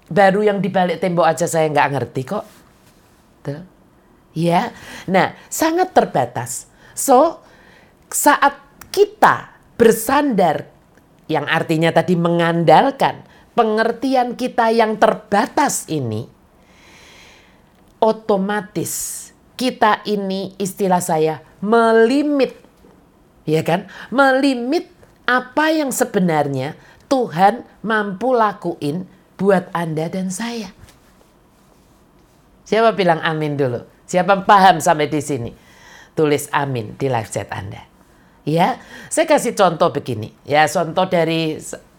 [0.09, 2.45] Baru yang di balik tembok aja saya nggak ngerti kok.
[3.41, 3.61] Betul?
[4.35, 4.75] Ya,
[5.07, 6.67] nah sangat terbatas.
[6.99, 7.41] So,
[8.11, 8.59] saat
[8.91, 10.71] kita bersandar,
[11.31, 16.27] yang artinya tadi mengandalkan pengertian kita yang terbatas ini,
[18.03, 22.59] otomatis kita ini istilah saya melimit,
[23.47, 23.87] ya kan?
[24.11, 24.91] Melimit
[25.25, 29.07] apa yang sebenarnya Tuhan mampu lakuin
[29.39, 30.71] buat Anda dan saya.
[32.65, 33.85] Siapa bilang amin dulu?
[34.09, 35.51] Siapa paham sampai di sini?
[36.15, 37.83] Tulis amin di live chat Anda.
[38.45, 38.77] Ya,
[39.09, 40.33] saya kasih contoh begini.
[40.45, 41.57] Ya, contoh dari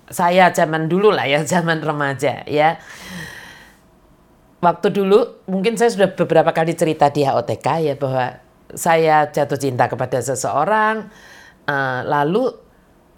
[0.10, 2.78] saya zaman dulu lah ya, zaman remaja ya.
[4.62, 8.42] Waktu dulu mungkin saya sudah beberapa kali cerita di HOTK ya bahwa
[8.74, 11.06] saya jatuh cinta kepada seseorang,
[11.70, 12.50] uh, lalu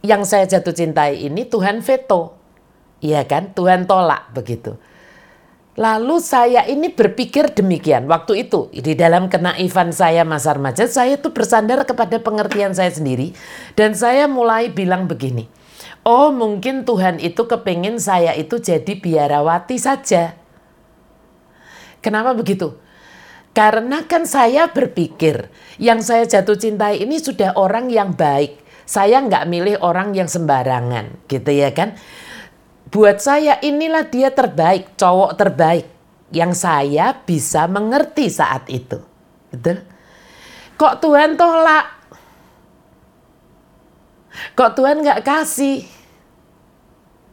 [0.03, 2.36] yang saya jatuh cintai ini Tuhan veto,
[3.03, 3.53] iya kan?
[3.53, 4.75] Tuhan tolak begitu.
[5.77, 8.73] Lalu saya ini berpikir demikian waktu itu.
[8.73, 13.37] Di dalam kenaifan saya masa remaja saya itu bersandar kepada pengertian saya sendiri.
[13.77, 15.45] Dan saya mulai bilang begini
[16.07, 20.39] oh mungkin Tuhan itu kepingin saya itu jadi biarawati saja.
[21.99, 22.79] Kenapa begitu?
[23.51, 28.63] Karena kan saya berpikir yang saya jatuh cintai ini sudah orang yang baik.
[28.87, 31.99] Saya nggak milih orang yang sembarangan gitu ya kan
[32.87, 35.85] buat saya inilah dia terbaik, cowok terbaik
[36.31, 38.99] yang saya bisa mengerti saat itu.
[39.51, 39.83] Betul?
[40.75, 41.87] Kok Tuhan tolak?
[44.53, 45.83] Kok Tuhan nggak kasih?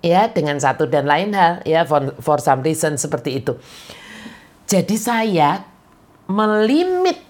[0.04, 3.56] Ya, dengan satu dan lain hal, ya, for, for some reason seperti itu.
[4.68, 5.64] Jadi saya
[6.28, 7.20] melimit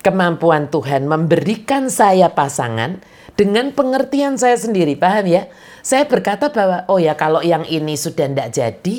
[0.00, 3.00] kemampuan Tuhan memberikan saya pasangan
[3.36, 5.52] dengan pengertian saya sendiri, paham ya?
[5.84, 8.96] Saya berkata bahwa, oh ya kalau yang ini sudah tidak jadi,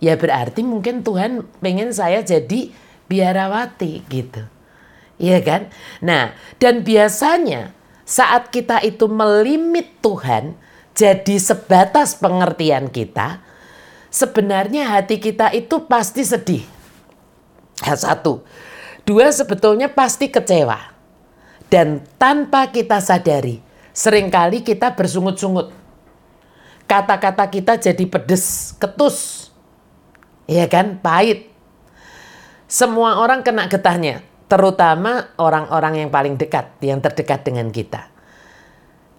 [0.00, 2.72] ya berarti mungkin Tuhan pengen saya jadi
[3.06, 4.42] biarawati gitu.
[5.16, 5.62] Iya kan?
[6.00, 7.72] Nah, dan biasanya
[8.04, 10.56] saat kita itu melimit Tuhan
[10.96, 13.44] jadi sebatas pengertian kita,
[14.08, 16.64] sebenarnya hati kita itu pasti sedih.
[17.76, 18.40] Satu.
[19.04, 20.96] Dua, sebetulnya pasti kecewa.
[21.68, 23.65] Dan tanpa kita sadari,
[23.96, 25.72] Seringkali kita bersungut-sungut.
[26.84, 29.48] Kata-kata kita jadi pedes, ketus.
[30.44, 31.00] Ya kan?
[31.00, 31.48] Pahit.
[32.68, 34.20] Semua orang kena getahnya.
[34.52, 38.12] Terutama orang-orang yang paling dekat, yang terdekat dengan kita.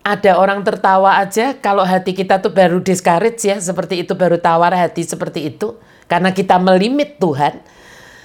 [0.06, 4.72] Ada orang tertawa aja kalau hati kita tuh baru discourage ya, seperti itu baru tawar
[4.78, 5.76] hati seperti itu.
[6.08, 7.60] Karena kita melimit Tuhan,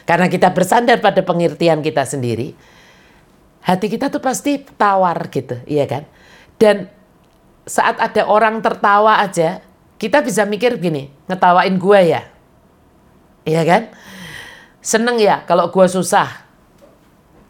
[0.06, 2.54] karena kita bersandar pada pengertian kita sendiri,
[3.66, 6.06] hati kita tuh pasti tawar gitu, iya kan?
[6.62, 6.86] Dan
[7.66, 9.58] saat ada orang tertawa aja,
[9.98, 12.22] kita bisa mikir gini, ngetawain gue ya.
[13.42, 13.82] Iya kan?
[14.78, 16.46] Seneng ya kalau gue susah.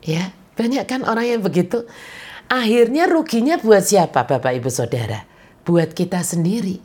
[0.00, 1.84] Ya, banyak kan orang yang begitu.
[2.48, 5.28] Akhirnya ruginya buat siapa Bapak Ibu Saudara?
[5.68, 6.80] Buat kita sendiri.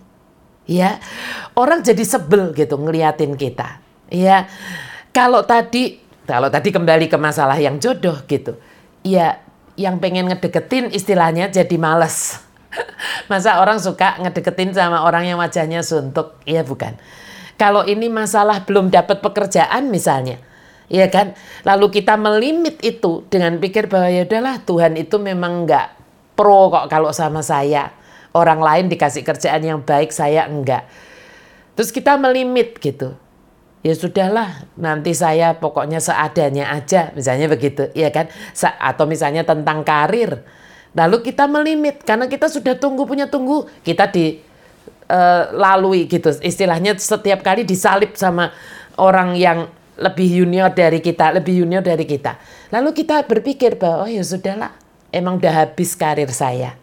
[0.67, 0.99] Ya,
[1.55, 3.79] orang jadi sebel gitu ngeliatin kita.
[4.11, 4.51] Ya,
[5.15, 8.59] kalau tadi kalau tadi kembali ke masalah yang jodoh gitu.
[8.99, 9.39] Ya,
[9.77, 12.41] yang pengen ngedeketin istilahnya jadi males.
[13.31, 16.41] Masa orang suka ngedeketin sama orang yang wajahnya suntuk?
[16.43, 16.97] Iya bukan.
[17.55, 20.37] Kalau ini masalah belum dapat pekerjaan misalnya,
[20.89, 21.33] ya kan?
[21.65, 25.87] Lalu kita melimit itu dengan pikir bahwa ya udahlah Tuhan itu memang nggak
[26.37, 27.93] pro kok kalau sama saya.
[28.37, 30.85] Orang lain dikasih kerjaan yang baik, saya enggak.
[31.73, 33.17] Terus kita melimit gitu
[33.87, 38.27] ya sudahlah nanti saya pokoknya seadanya aja misalnya begitu ya kan?
[38.83, 40.43] Atau misalnya tentang karir.
[40.91, 44.43] Lalu kita melimit karena kita sudah tunggu punya tunggu kita di
[45.07, 46.35] uh, lalui gitu.
[46.43, 48.51] Istilahnya setiap kali disalip sama
[48.99, 52.35] orang yang lebih junior dari kita lebih junior dari kita.
[52.75, 54.75] Lalu kita berpikir bahwa oh ya sudahlah
[55.15, 56.75] emang udah habis karir saya.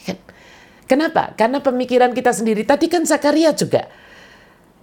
[0.00, 0.18] Kan?
[0.88, 1.36] kenapa?
[1.36, 2.64] Karena pemikiran kita sendiri.
[2.64, 3.84] Tadi kan Zakaria juga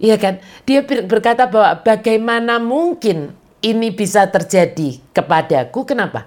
[0.02, 0.42] Iya kan?
[0.66, 5.86] Dia berkata bahwa bagaimana mungkin ini bisa terjadi kepadaku?
[5.86, 6.26] Kenapa?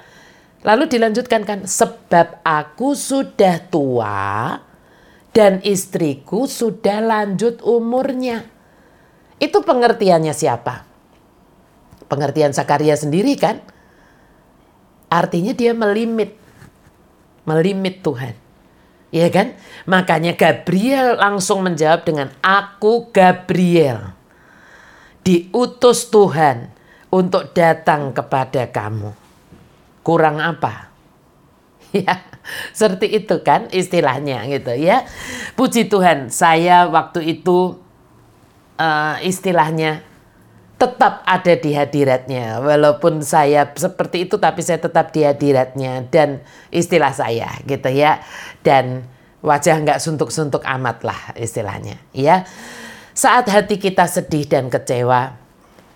[0.63, 4.57] Lalu dilanjutkan kan, sebab aku sudah tua
[5.35, 8.47] dan istriku sudah lanjut umurnya.
[9.37, 10.87] Itu pengertiannya siapa?
[12.07, 13.59] Pengertian Sakaria sendiri kan?
[15.11, 16.33] Artinya dia melimit.
[17.43, 18.44] Melimit Tuhan.
[19.15, 19.55] Ya kan?
[19.87, 24.11] Makanya Gabriel langsung menjawab dengan aku Gabriel.
[25.23, 26.67] Diutus Tuhan
[27.07, 29.15] untuk datang kepada kamu.
[30.03, 30.91] Kurang apa?
[31.95, 32.27] Ya,
[32.75, 35.07] seperti itu kan istilahnya gitu ya.
[35.55, 37.79] Puji Tuhan, saya waktu itu
[38.75, 40.03] uh, istilahnya
[40.75, 42.59] tetap ada di hadiratnya.
[42.59, 48.19] Walaupun saya seperti itu tapi saya tetap di hadiratnya dan istilah saya gitu ya.
[48.59, 49.07] Dan
[49.39, 52.43] wajah nggak suntuk-suntuk amat lah istilahnya ya.
[53.15, 55.39] Saat hati kita sedih dan kecewa,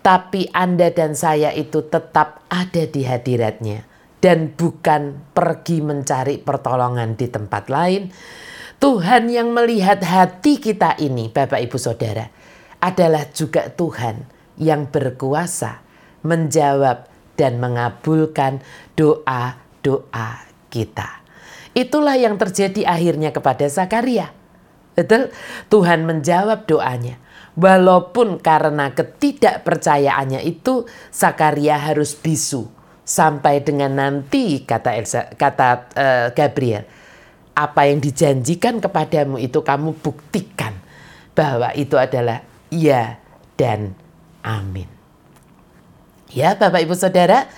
[0.00, 3.84] tapi Anda dan saya itu tetap ada di hadiratnya
[4.24, 8.08] dan bukan pergi mencari pertolongan di tempat lain.
[8.80, 12.24] Tuhan yang melihat hati kita ini, Bapak Ibu Saudara,
[12.80, 15.80] adalah juga Tuhan yang berkuasa
[16.20, 17.08] menjawab
[17.40, 18.60] dan mengabulkan
[18.92, 20.28] doa-doa
[20.68, 21.24] kita.
[21.72, 24.36] Itulah yang terjadi akhirnya kepada Zakaria.
[24.92, 25.32] Betul?
[25.72, 27.16] Tuhan menjawab doanya.
[27.56, 32.68] Walaupun karena ketidakpercayaannya itu Zakaria harus bisu
[33.02, 36.86] sampai dengan nanti kata Elsa, kata uh, Gabriel
[37.60, 40.78] apa yang dijanjikan kepadamu itu kamu buktikan
[41.34, 43.18] bahwa itu adalah iya
[43.58, 43.98] dan
[44.44, 44.88] amin.
[46.30, 47.50] Ya Bapak Ibu Saudara,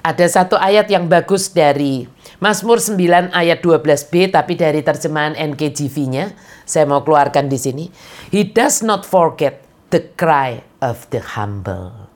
[0.00, 2.08] ada satu ayat yang bagus dari
[2.40, 6.32] Mazmur 9 ayat 12b tapi dari terjemahan NKJV-nya
[6.64, 7.84] saya mau keluarkan di sini.
[8.32, 9.60] He does not forget
[9.92, 12.08] the cry of the humble.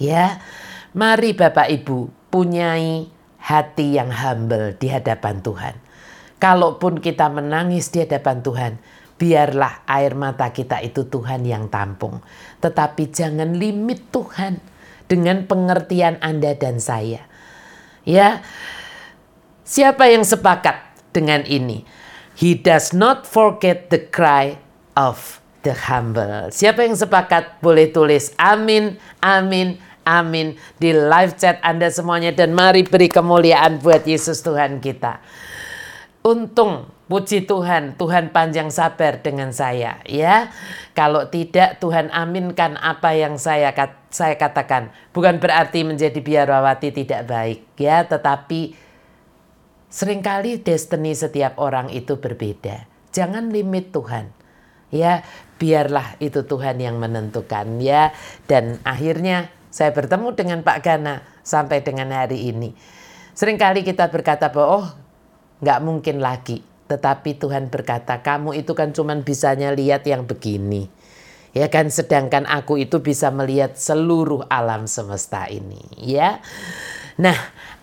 [0.00, 0.40] Ya,
[0.96, 5.74] mari Bapak Ibu punyai hati yang humble di hadapan Tuhan.
[6.40, 8.72] Kalaupun kita menangis di hadapan Tuhan,
[9.20, 12.24] biarlah air mata kita itu Tuhan yang tampung.
[12.64, 14.56] Tetapi jangan limit Tuhan
[15.04, 17.28] dengan pengertian Anda dan saya.
[18.08, 18.40] Ya,
[19.70, 20.82] Siapa yang sepakat
[21.14, 21.86] dengan ini?
[22.34, 24.58] He does not forget the cry
[24.98, 26.50] of the humble.
[26.50, 32.82] Siapa yang sepakat boleh tulis amin, amin, amin di live chat Anda semuanya dan mari
[32.82, 35.22] beri kemuliaan buat Yesus Tuhan kita.
[36.26, 40.54] Untung puji Tuhan, Tuhan panjang sabar dengan saya ya.
[40.94, 43.74] Kalau tidak Tuhan aminkan apa yang saya
[44.14, 44.94] saya katakan.
[45.10, 48.90] Bukan berarti menjadi biarawati tidak baik ya, tetapi
[49.90, 52.86] Seringkali destiny setiap orang itu berbeda.
[53.10, 54.30] Jangan limit Tuhan.
[54.94, 55.26] Ya,
[55.58, 58.14] biarlah itu Tuhan yang menentukan ya.
[58.46, 62.70] Dan akhirnya saya bertemu dengan Pak Gana sampai dengan hari ini.
[63.34, 64.86] Seringkali kita berkata bahwa oh
[65.58, 66.69] nggak mungkin lagi.
[66.90, 70.90] Tetapi Tuhan berkata kamu itu kan cuman bisanya lihat yang begini.
[71.54, 76.42] Ya kan sedangkan aku itu bisa melihat seluruh alam semesta ini ya.
[77.18, 77.34] Nah,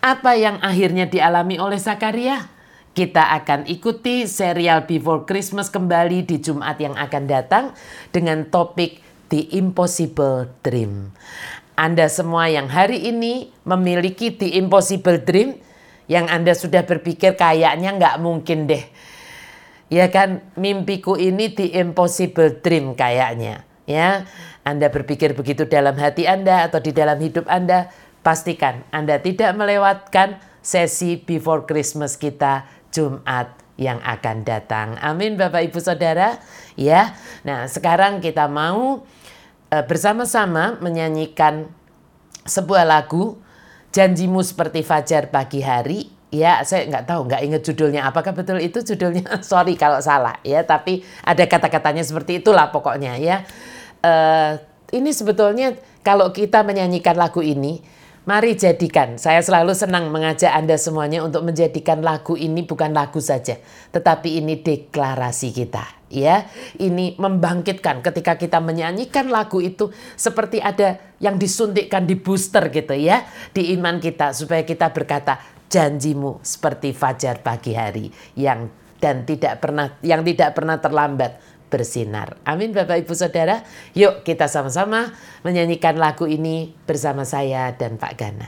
[0.04, 2.52] apa yang akhirnya dialami oleh Zakaria?
[2.98, 7.66] Kita akan ikuti serial Before Christmas kembali di Jumat yang akan datang
[8.10, 11.14] dengan topik The Impossible Dream.
[11.78, 15.62] Anda semua yang hari ini memiliki The Impossible Dream,
[16.08, 18.84] yang Anda sudah berpikir kayaknya nggak mungkin deh.
[19.88, 23.64] Ya kan, mimpiku ini The Impossible Dream kayaknya.
[23.88, 24.28] Ya,
[24.68, 27.88] Anda berpikir begitu dalam hati Anda atau di dalam hidup Anda,
[28.20, 35.00] Pastikan Anda tidak melewatkan sesi before Christmas kita Jumat yang akan datang.
[35.00, 36.36] Amin Bapak Ibu Saudara.
[36.76, 37.16] Ya.
[37.48, 39.08] Nah, sekarang kita mau
[39.72, 41.72] uh, bersama-sama menyanyikan
[42.44, 43.40] sebuah lagu
[43.98, 46.06] Janjimu seperti fajar pagi hari.
[46.30, 48.06] Ya, saya nggak tahu, nggak ingat judulnya.
[48.06, 49.42] Apakah betul itu judulnya?
[49.50, 53.42] Sorry kalau salah ya, tapi ada kata-katanya seperti itulah pokoknya ya.
[54.06, 54.62] Uh,
[54.94, 55.74] ini sebetulnya
[56.06, 57.82] kalau kita menyanyikan lagu ini,
[58.28, 63.56] Mari jadikan, saya selalu senang mengajak Anda semuanya untuk menjadikan lagu ini bukan lagu saja,
[63.96, 65.97] tetapi ini deklarasi kita.
[66.08, 66.48] Ya,
[66.80, 73.28] ini membangkitkan ketika kita menyanyikan lagu itu seperti ada yang disuntikkan di booster gitu ya
[73.52, 75.36] di iman kita supaya kita berkata
[75.68, 78.08] janjimu seperti fajar pagi hari
[78.40, 78.72] yang
[79.04, 81.38] dan tidak pernah yang tidak pernah terlambat
[81.68, 82.40] bersinar.
[82.48, 83.62] Amin Bapak Ibu Saudara.
[83.94, 85.12] Yuk kita sama-sama
[85.44, 88.48] menyanyikan lagu ini bersama saya dan Pak Gana.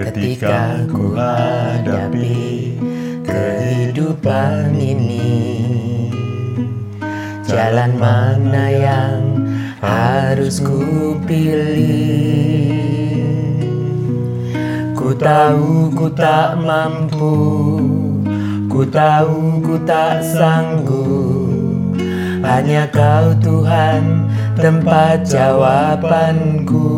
[0.00, 2.72] Ketika ku hadapi
[3.20, 5.60] kehidupan ini
[7.44, 9.20] Jalan mana yang
[9.84, 12.80] harus ku pilih?
[14.96, 17.36] Ku tahu ku tak mampu
[18.72, 21.92] Ku tahu ku tak sanggup.
[22.40, 26.88] Hanya kau Tuhan tempat jawabanku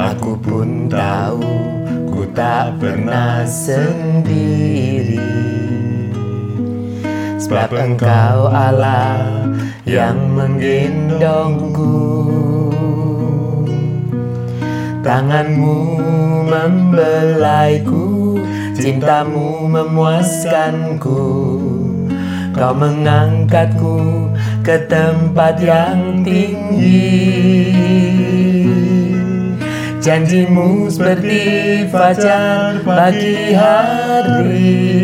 [0.00, 1.44] Aku pun tahu
[2.08, 5.20] ku tak pernah sendiri.
[7.36, 9.44] Sebab engkau Allah
[9.84, 12.00] yang menggendongku.
[15.04, 15.76] Tanganmu
[16.48, 18.40] membelaiku
[18.80, 21.20] Cintamu memuaskanku.
[22.56, 24.32] Kau mengangkatku
[24.64, 27.20] ke tempat yang tinggi
[30.00, 34.96] Janjimu seperti fajar pagi hari.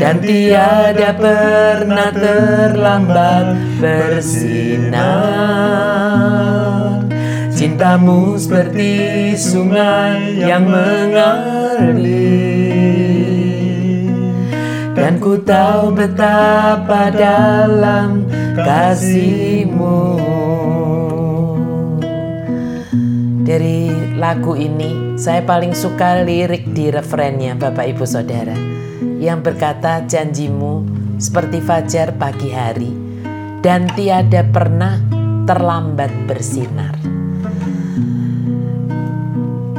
[0.00, 3.52] Dan tiada pernah terlambat
[3.84, 5.04] bersinar.
[7.52, 12.08] Cintamu seperti sungai yang mengalir.
[14.96, 18.24] Dan ku tahu betapa dalam
[18.56, 20.37] kasihmu
[23.48, 23.88] Dari
[24.20, 28.52] lagu ini saya paling suka lirik di referennya Bapak Ibu Saudara
[29.16, 30.84] Yang berkata janjimu
[31.16, 32.92] seperti fajar pagi hari
[33.64, 35.00] Dan tiada pernah
[35.48, 36.92] terlambat bersinar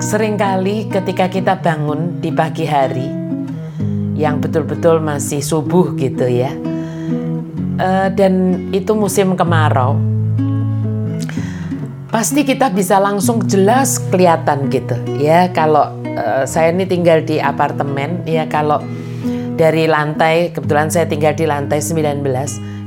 [0.02, 3.20] Seringkali ketika kita bangun di pagi hari
[4.20, 6.52] yang betul-betul masih subuh gitu ya.
[7.80, 9.96] Uh, dan itu musim kemarau.
[12.10, 14.98] Pasti kita bisa langsung jelas kelihatan gitu.
[15.22, 18.82] Ya kalau uh, saya ini tinggal di apartemen ya kalau
[19.54, 22.26] dari lantai kebetulan saya tinggal di lantai 19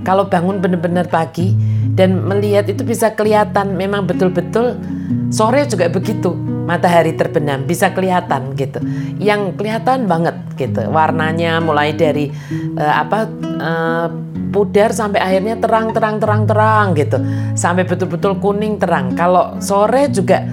[0.02, 1.54] kalau bangun benar-benar pagi
[1.94, 4.74] dan melihat itu bisa kelihatan memang betul-betul
[5.30, 6.34] sore juga begitu
[6.66, 8.82] matahari terbenam bisa kelihatan gitu.
[9.22, 12.34] Yang kelihatan banget gitu warnanya mulai dari
[12.74, 13.30] uh, apa
[13.62, 17.18] uh, pudar sampai akhirnya terang terang terang terang gitu.
[17.56, 19.16] Sampai betul-betul kuning terang.
[19.16, 20.44] Kalau sore juga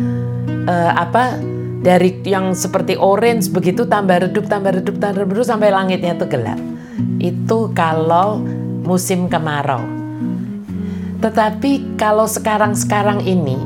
[0.66, 1.38] uh, apa
[1.84, 6.58] dari yang seperti orange begitu tambah redup tambah redup tambah redup sampai langitnya tuh gelap.
[7.20, 8.40] Itu kalau
[8.88, 9.84] musim kemarau.
[11.20, 13.60] Tetapi kalau sekarang-sekarang ini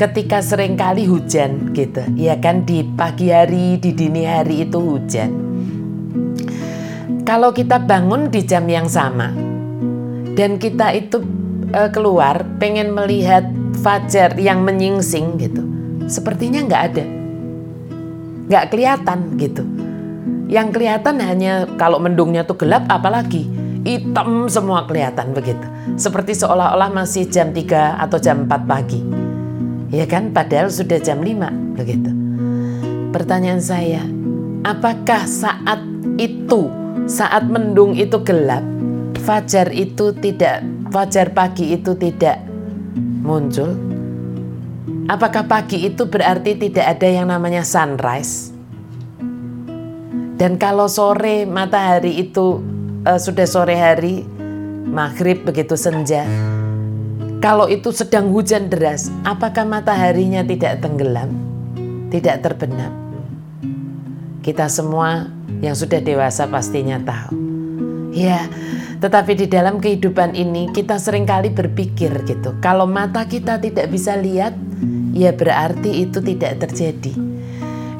[0.00, 5.44] ketika sering kali hujan gitu ya kan di pagi hari di dini hari itu hujan.
[7.26, 9.55] Kalau kita bangun di jam yang sama
[10.36, 11.24] dan kita itu
[11.72, 13.48] uh, keluar pengen melihat
[13.80, 15.64] fajar yang menyingsing gitu.
[16.06, 17.04] Sepertinya nggak ada.
[18.46, 19.64] Nggak kelihatan gitu.
[20.46, 23.50] Yang kelihatan hanya kalau mendungnya tuh gelap apalagi
[23.82, 25.66] hitam semua kelihatan begitu.
[25.96, 29.00] Seperti seolah-olah masih jam 3 atau jam 4 pagi.
[29.90, 30.30] Ya kan?
[30.30, 32.10] Padahal sudah jam 5 begitu.
[33.10, 34.02] Pertanyaan saya,
[34.66, 35.80] apakah saat
[36.18, 36.68] itu,
[37.06, 38.75] saat mendung itu gelap,
[39.26, 40.62] fajar itu tidak
[40.94, 42.38] fajar pagi itu tidak
[43.26, 43.74] muncul?
[45.10, 48.54] Apakah pagi itu berarti tidak ada yang namanya sunrise?
[50.38, 52.62] Dan kalau sore matahari itu
[53.02, 54.22] uh, sudah sore hari,
[54.86, 56.22] maghrib begitu senja,
[57.42, 61.34] kalau itu sedang hujan deras, apakah mataharinya tidak tenggelam,
[62.14, 62.94] tidak terbenam?
[64.44, 65.26] Kita semua
[65.58, 67.34] yang sudah dewasa pastinya tahu.
[68.16, 68.48] Ya,
[69.06, 72.58] tetapi di dalam kehidupan ini kita sering kali berpikir gitu.
[72.58, 74.58] Kalau mata kita tidak bisa lihat,
[75.14, 77.14] ya berarti itu tidak terjadi.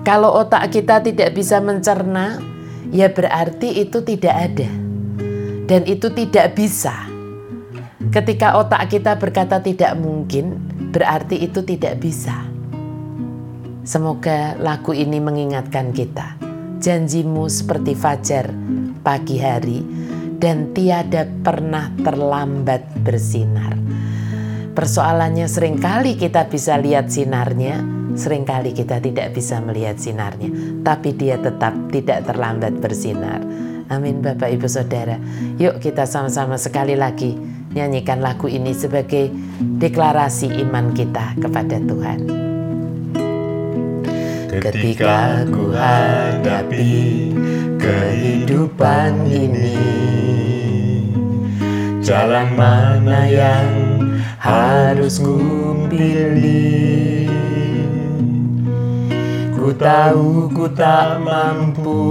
[0.03, 2.43] Kalau otak kita tidak bisa mencerna,
[2.91, 4.71] ya berarti itu tidak ada.
[5.67, 7.07] Dan itu tidak bisa
[8.07, 10.63] Ketika otak kita berkata tidak mungkin,
[10.95, 12.49] berarti itu tidak bisa.
[13.83, 16.39] Semoga lagu ini mengingatkan kita.
[16.79, 18.55] Janjimu seperti fajar
[19.03, 19.83] pagi hari
[20.37, 23.77] dan tiada pernah terlambat bersinar.
[24.77, 27.81] Persoalannya sering kali kita bisa lihat sinarnya,
[28.13, 30.53] sering kali kita tidak bisa melihat sinarnya,
[30.85, 33.41] tapi dia tetap tidak terlambat bersinar.
[33.89, 35.17] Amin Bapak Ibu Saudara.
[35.57, 37.39] Yuk kita sama-sama sekali lagi
[37.73, 39.33] nyanyikan lagu ini sebagai
[39.81, 42.21] deklarasi iman kita kepada Tuhan.
[44.57, 46.93] Ketika ku hadapi
[47.87, 49.79] kehidupan ini.
[52.03, 53.99] Jalan mana yang
[54.39, 57.27] harus ku pilih
[59.59, 62.07] Ku tahu ku tak mampu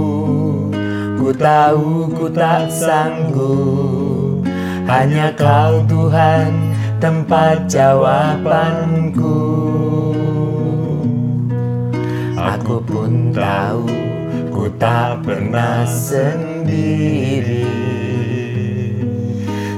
[1.16, 4.44] Ku tahu ku tak sanggup.
[4.84, 9.40] Hanya kau Tuhan tempat jawabanku.
[12.36, 13.95] Aku pun tahu
[14.76, 17.66] tak pernah sendiri.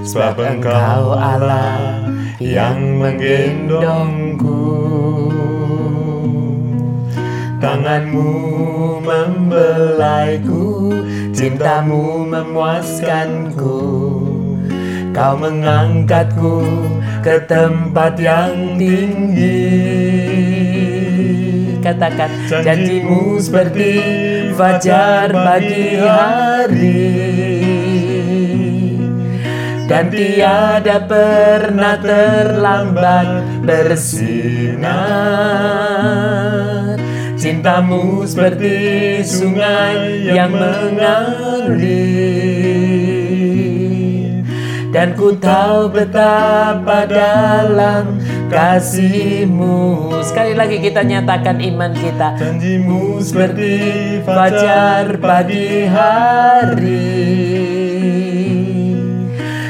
[0.08, 2.08] Sebab engkau Allah
[2.40, 4.64] yang menggendongku.
[7.58, 8.30] Tanganmu
[9.02, 10.68] membelaiku
[11.38, 13.78] Cintamu memuaskanku.
[15.14, 16.66] Kau mengangkatku
[17.22, 19.70] ke tempat yang tinggi.
[21.78, 24.02] Katakan Janjimu seperti
[24.58, 27.14] fajar pagi hari.
[29.86, 34.90] Dan tiada pernah terlambat bersinar.
[37.38, 42.18] Cintamu seperti sungai yang mengalir.
[44.92, 48.18] Dan ku tahu betapa dalam
[48.48, 50.10] kasihmu.
[50.24, 52.34] Sekali lagi kita nyatakan iman kita.
[52.40, 53.72] Janjimu seperti
[54.24, 57.28] fajar pagi hari.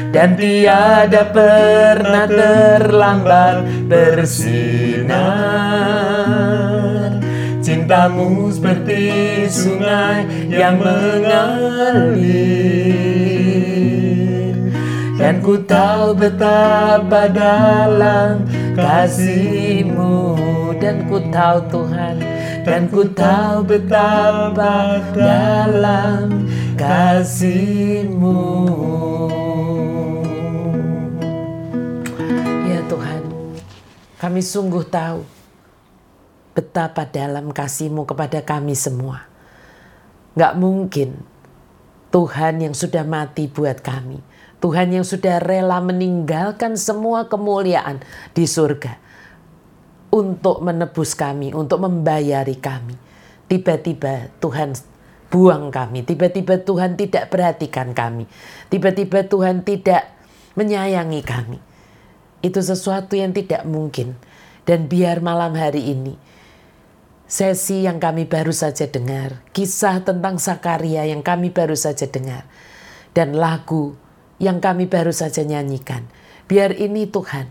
[0.08, 5.18] Dan tiada pernah terlambat bersinar.
[7.60, 12.56] Cintamu seperti sungai yang mengalir.
[15.18, 18.48] Dan ku tahu betapa dalam
[18.78, 20.38] kasihmu
[20.78, 22.22] dan ku tahu Tuhan
[22.62, 26.46] Dan ku tahu betapa dalam
[26.78, 28.38] kasihmu
[32.70, 33.22] Ya Tuhan,
[34.22, 35.26] kami sungguh tahu
[36.58, 39.30] betapa dalam kasih-Mu kepada kami semua.
[40.34, 41.22] Gak mungkin
[42.10, 44.18] Tuhan yang sudah mati buat kami,
[44.58, 48.02] Tuhan yang sudah rela meninggalkan semua kemuliaan
[48.34, 48.98] di surga
[50.10, 52.98] untuk menebus kami, untuk membayari kami.
[53.48, 54.74] Tiba-tiba Tuhan
[55.30, 58.26] buang kami, tiba-tiba Tuhan tidak perhatikan kami,
[58.72, 60.10] tiba-tiba Tuhan tidak
[60.58, 61.58] menyayangi kami.
[62.42, 64.18] Itu sesuatu yang tidak mungkin.
[64.68, 66.12] Dan biar malam hari ini
[67.28, 72.44] sesi yang kami baru saja dengar, kisah tentang Sakaria yang kami baru saja dengar,
[73.12, 73.96] dan lagu
[74.38, 76.06] yang kami baru saja nyanyikan.
[76.48, 77.50] Biar ini Tuhan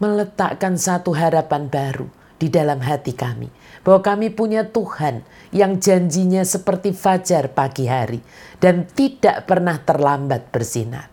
[0.00, 2.08] meletakkan satu harapan baru
[2.40, 3.52] di dalam hati kami.
[3.84, 8.20] Bahwa kami punya Tuhan yang janjinya seperti fajar pagi hari
[8.60, 11.12] dan tidak pernah terlambat bersinar.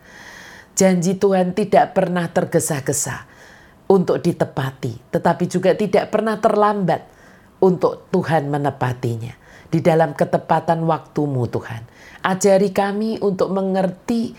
[0.77, 3.25] Janji Tuhan tidak pernah tergesa-gesa
[3.89, 7.01] untuk ditepati, tetapi juga tidak pernah terlambat
[7.63, 9.33] untuk Tuhan menepatinya.
[9.67, 11.83] Di dalam ketepatan waktumu Tuhan.
[12.28, 14.36] Ajari kami untuk mengerti,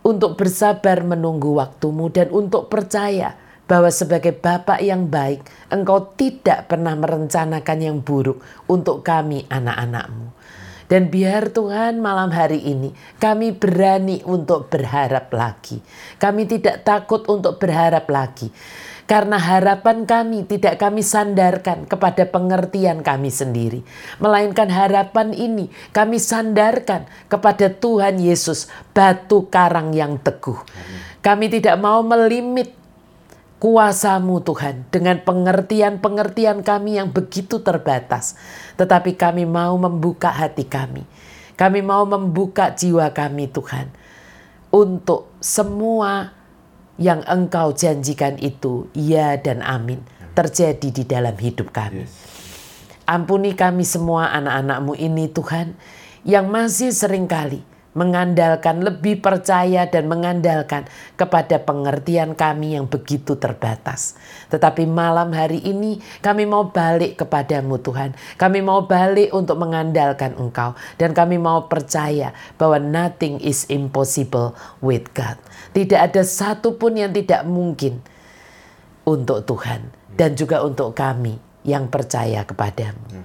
[0.00, 3.36] untuk bersabar menunggu waktumu dan untuk percaya
[3.68, 10.32] bahwa sebagai Bapak yang baik, Engkau tidak pernah merencanakan yang buruk untuk kami anak-anakmu.
[10.92, 15.80] Dan biar Tuhan malam hari ini kami berani untuk berharap lagi.
[16.20, 18.52] Kami tidak takut untuk berharap lagi.
[19.04, 23.82] Karena harapan kami tidak kami sandarkan kepada pengertian kami sendiri.
[24.22, 30.58] Melainkan harapan ini kami sandarkan kepada Tuhan Yesus, batu karang yang teguh.
[31.22, 32.74] Kami tidak mau melimit
[33.62, 38.34] kuasamu Tuhan dengan pengertian-pengertian kami yang begitu terbatas.
[38.74, 41.06] Tetapi kami mau membuka hati kami.
[41.54, 43.86] Kami mau membuka jiwa kami Tuhan.
[44.74, 46.34] Untuk semua
[47.02, 49.98] yang engkau janjikan itu, ya dan amin,
[50.38, 52.06] terjadi di dalam hidup kami.
[53.10, 55.74] Ampuni kami semua anak-anakmu ini Tuhan,
[56.22, 64.16] yang masih sering kali mengandalkan, lebih percaya dan mengandalkan kepada pengertian kami yang begitu terbatas.
[64.48, 68.16] Tetapi malam hari ini kami mau balik kepadamu Tuhan.
[68.40, 70.72] Kami mau balik untuk mengandalkan Engkau.
[70.96, 75.36] Dan kami mau percaya bahwa nothing is impossible with God.
[75.76, 78.00] Tidak ada satupun yang tidak mungkin
[79.04, 79.92] untuk Tuhan.
[80.12, 83.24] Dan juga untuk kami yang percaya kepadamu.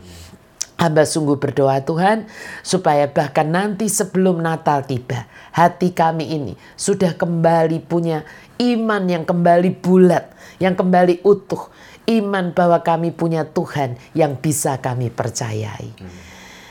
[0.77, 2.29] Hamba sungguh berdoa Tuhan
[2.61, 8.21] supaya bahkan nanti sebelum Natal tiba hati kami ini sudah kembali punya
[8.61, 10.29] iman yang kembali bulat,
[10.61, 11.73] yang kembali utuh.
[12.07, 15.91] Iman bahwa kami punya Tuhan yang bisa kami percayai.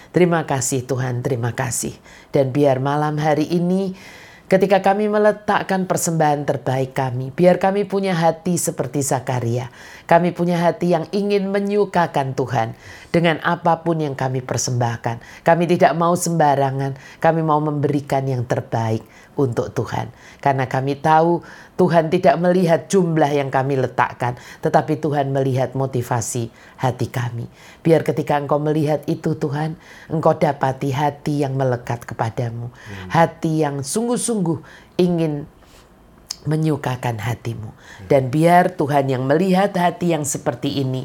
[0.08, 1.92] Terima kasih Tuhan, terima kasih.
[2.32, 3.92] Dan biar malam hari ini
[4.46, 9.74] Ketika kami meletakkan persembahan terbaik kami, biar kami punya hati seperti Zakaria.
[10.06, 12.78] Kami punya hati yang ingin menyukakan Tuhan
[13.10, 15.42] dengan apa pun yang kami persembahkan.
[15.42, 19.02] Kami tidak mau sembarangan, kami mau memberikan yang terbaik
[19.36, 20.10] untuk Tuhan.
[20.40, 21.44] Karena kami tahu
[21.76, 26.48] Tuhan tidak melihat jumlah yang kami letakkan, tetapi Tuhan melihat motivasi
[26.80, 27.46] hati kami.
[27.84, 29.76] Biar ketika Engkau melihat itu Tuhan,
[30.08, 32.72] Engkau dapati hati yang melekat kepadamu.
[32.72, 33.08] Hmm.
[33.12, 34.58] Hati yang sungguh-sungguh
[34.96, 35.44] ingin
[36.46, 37.74] menyukakan hatimu.
[38.06, 41.04] Dan biar Tuhan yang melihat hati yang seperti ini,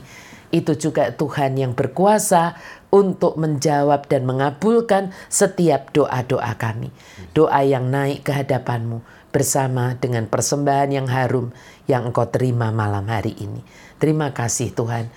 [0.51, 2.59] itu juga Tuhan yang berkuasa
[2.91, 6.91] untuk menjawab dan mengabulkan setiap doa-doa kami.
[7.31, 11.55] Doa yang naik ke hadapanmu bersama dengan persembahan yang harum
[11.87, 13.63] yang engkau terima malam hari ini.
[13.97, 15.07] Terima kasih Tuhan.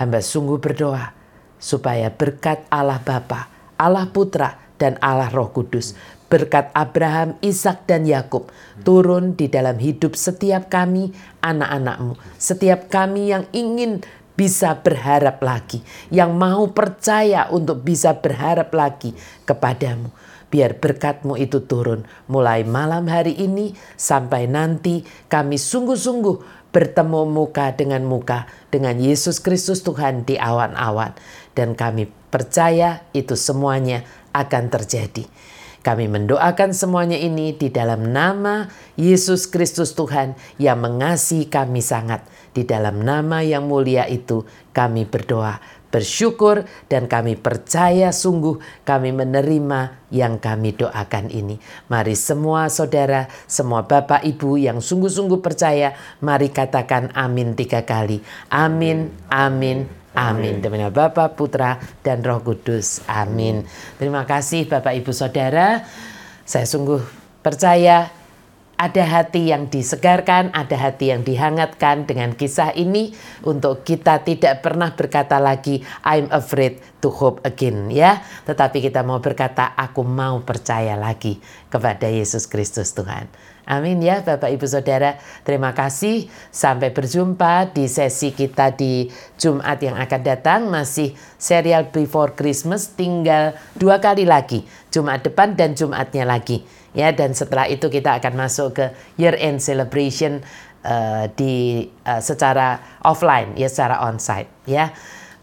[0.00, 1.12] Hamba sungguh berdoa
[1.60, 5.94] supaya berkat Allah Bapa, Allah Putra, dan Allah Roh Kudus
[6.34, 8.50] berkat Abraham, Ishak dan Yakub
[8.82, 14.02] turun di dalam hidup setiap kami anak-anakmu, setiap kami yang ingin
[14.34, 19.14] bisa berharap lagi, yang mau percaya untuk bisa berharap lagi
[19.46, 20.10] kepadamu.
[20.50, 28.06] Biar berkatmu itu turun mulai malam hari ini sampai nanti kami sungguh-sungguh bertemu muka dengan
[28.06, 31.14] muka dengan Yesus Kristus Tuhan di awan-awan.
[31.54, 35.26] Dan kami percaya itu semuanya akan terjadi.
[35.84, 42.24] Kami mendoakan semuanya ini di dalam nama Yesus Kristus Tuhan yang mengasihi kami sangat.
[42.56, 45.60] Di dalam nama yang mulia itu kami berdoa,
[45.92, 51.60] bersyukur dan kami percaya sungguh kami menerima yang kami doakan ini.
[51.92, 55.92] Mari semua saudara, semua bapak ibu yang sungguh-sungguh percaya,
[56.24, 58.24] mari katakan amin tiga kali.
[58.48, 59.84] Amin, amin,
[60.14, 60.62] Amin.
[60.62, 63.02] Demi Bapa, Putra, dan Roh Kudus.
[63.10, 63.66] Amin.
[63.98, 65.82] Terima kasih Bapak Ibu Saudara.
[66.46, 67.02] Saya sungguh
[67.42, 68.23] percaya
[68.74, 73.14] ada hati yang disegarkan, ada hati yang dihangatkan dengan kisah ini
[73.46, 79.22] untuk kita tidak pernah berkata lagi I'm afraid to hope again ya, tetapi kita mau
[79.22, 81.38] berkata aku mau percaya lagi
[81.70, 83.30] kepada Yesus Kristus Tuhan.
[83.64, 85.16] Amin ya Bapak Ibu Saudara.
[85.40, 86.28] Terima kasih.
[86.52, 89.08] Sampai berjumpa di sesi kita di
[89.40, 90.68] Jumat yang akan datang.
[90.68, 94.68] Masih serial Before Christmas tinggal dua kali lagi.
[94.92, 96.60] Jumat depan dan Jumatnya lagi.
[96.94, 98.86] Ya dan setelah itu kita akan masuk ke
[99.18, 100.46] year end celebration
[100.86, 104.94] uh, di uh, secara offline ya secara onsite ya.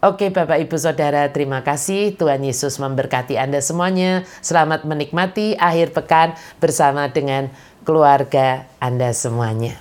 [0.02, 4.24] Oke Bapak Ibu Saudara terima kasih Tuhan Yesus memberkati Anda semuanya.
[4.40, 7.52] Selamat menikmati akhir pekan bersama dengan
[7.84, 9.76] keluarga Anda semuanya.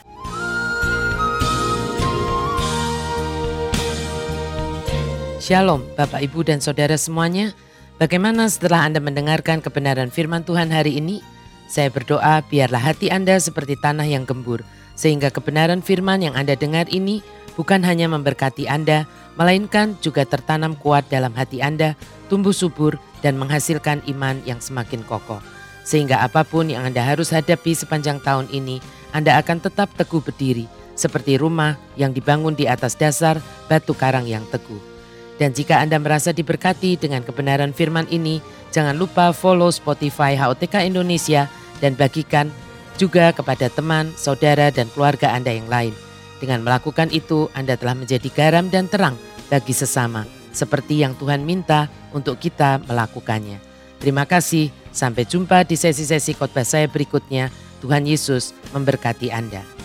[5.42, 7.56] Shalom Bapak Ibu dan Saudara semuanya.
[7.98, 11.41] Bagaimana setelah Anda mendengarkan kebenaran firman Tuhan hari ini?
[11.72, 14.60] Saya berdoa biarlah hati Anda seperti tanah yang gembur.
[15.00, 17.24] Sehingga kebenaran firman yang Anda dengar ini
[17.56, 19.08] bukan hanya memberkati Anda,
[19.40, 21.96] melainkan juga tertanam kuat dalam hati Anda,
[22.28, 25.40] tumbuh subur dan menghasilkan iman yang semakin kokoh.
[25.88, 28.84] Sehingga apa pun yang Anda harus hadapi sepanjang tahun ini,
[29.16, 30.68] Anda akan tetap teguh berdiri
[31.00, 33.40] seperti rumah yang dibangun di atas dasar
[33.72, 34.92] batu karang yang teguh.
[35.40, 41.50] Dan jika Anda merasa diberkati dengan kebenaran firman ini, jangan lupa follow Spotify HOTK Indonesia
[41.84, 42.54] dan bagikan
[42.96, 45.94] juga kepada teman, saudara, dan keluarga Anda yang lain.
[46.38, 49.18] Dengan melakukan itu, Anda telah menjadi garam dan terang
[49.50, 53.58] bagi sesama, seperti yang Tuhan minta untuk kita melakukannya.
[54.02, 54.70] Terima kasih.
[54.92, 57.54] Sampai jumpa di sesi-sesi khotbah saya berikutnya.
[57.82, 59.81] Tuhan Yesus memberkati Anda.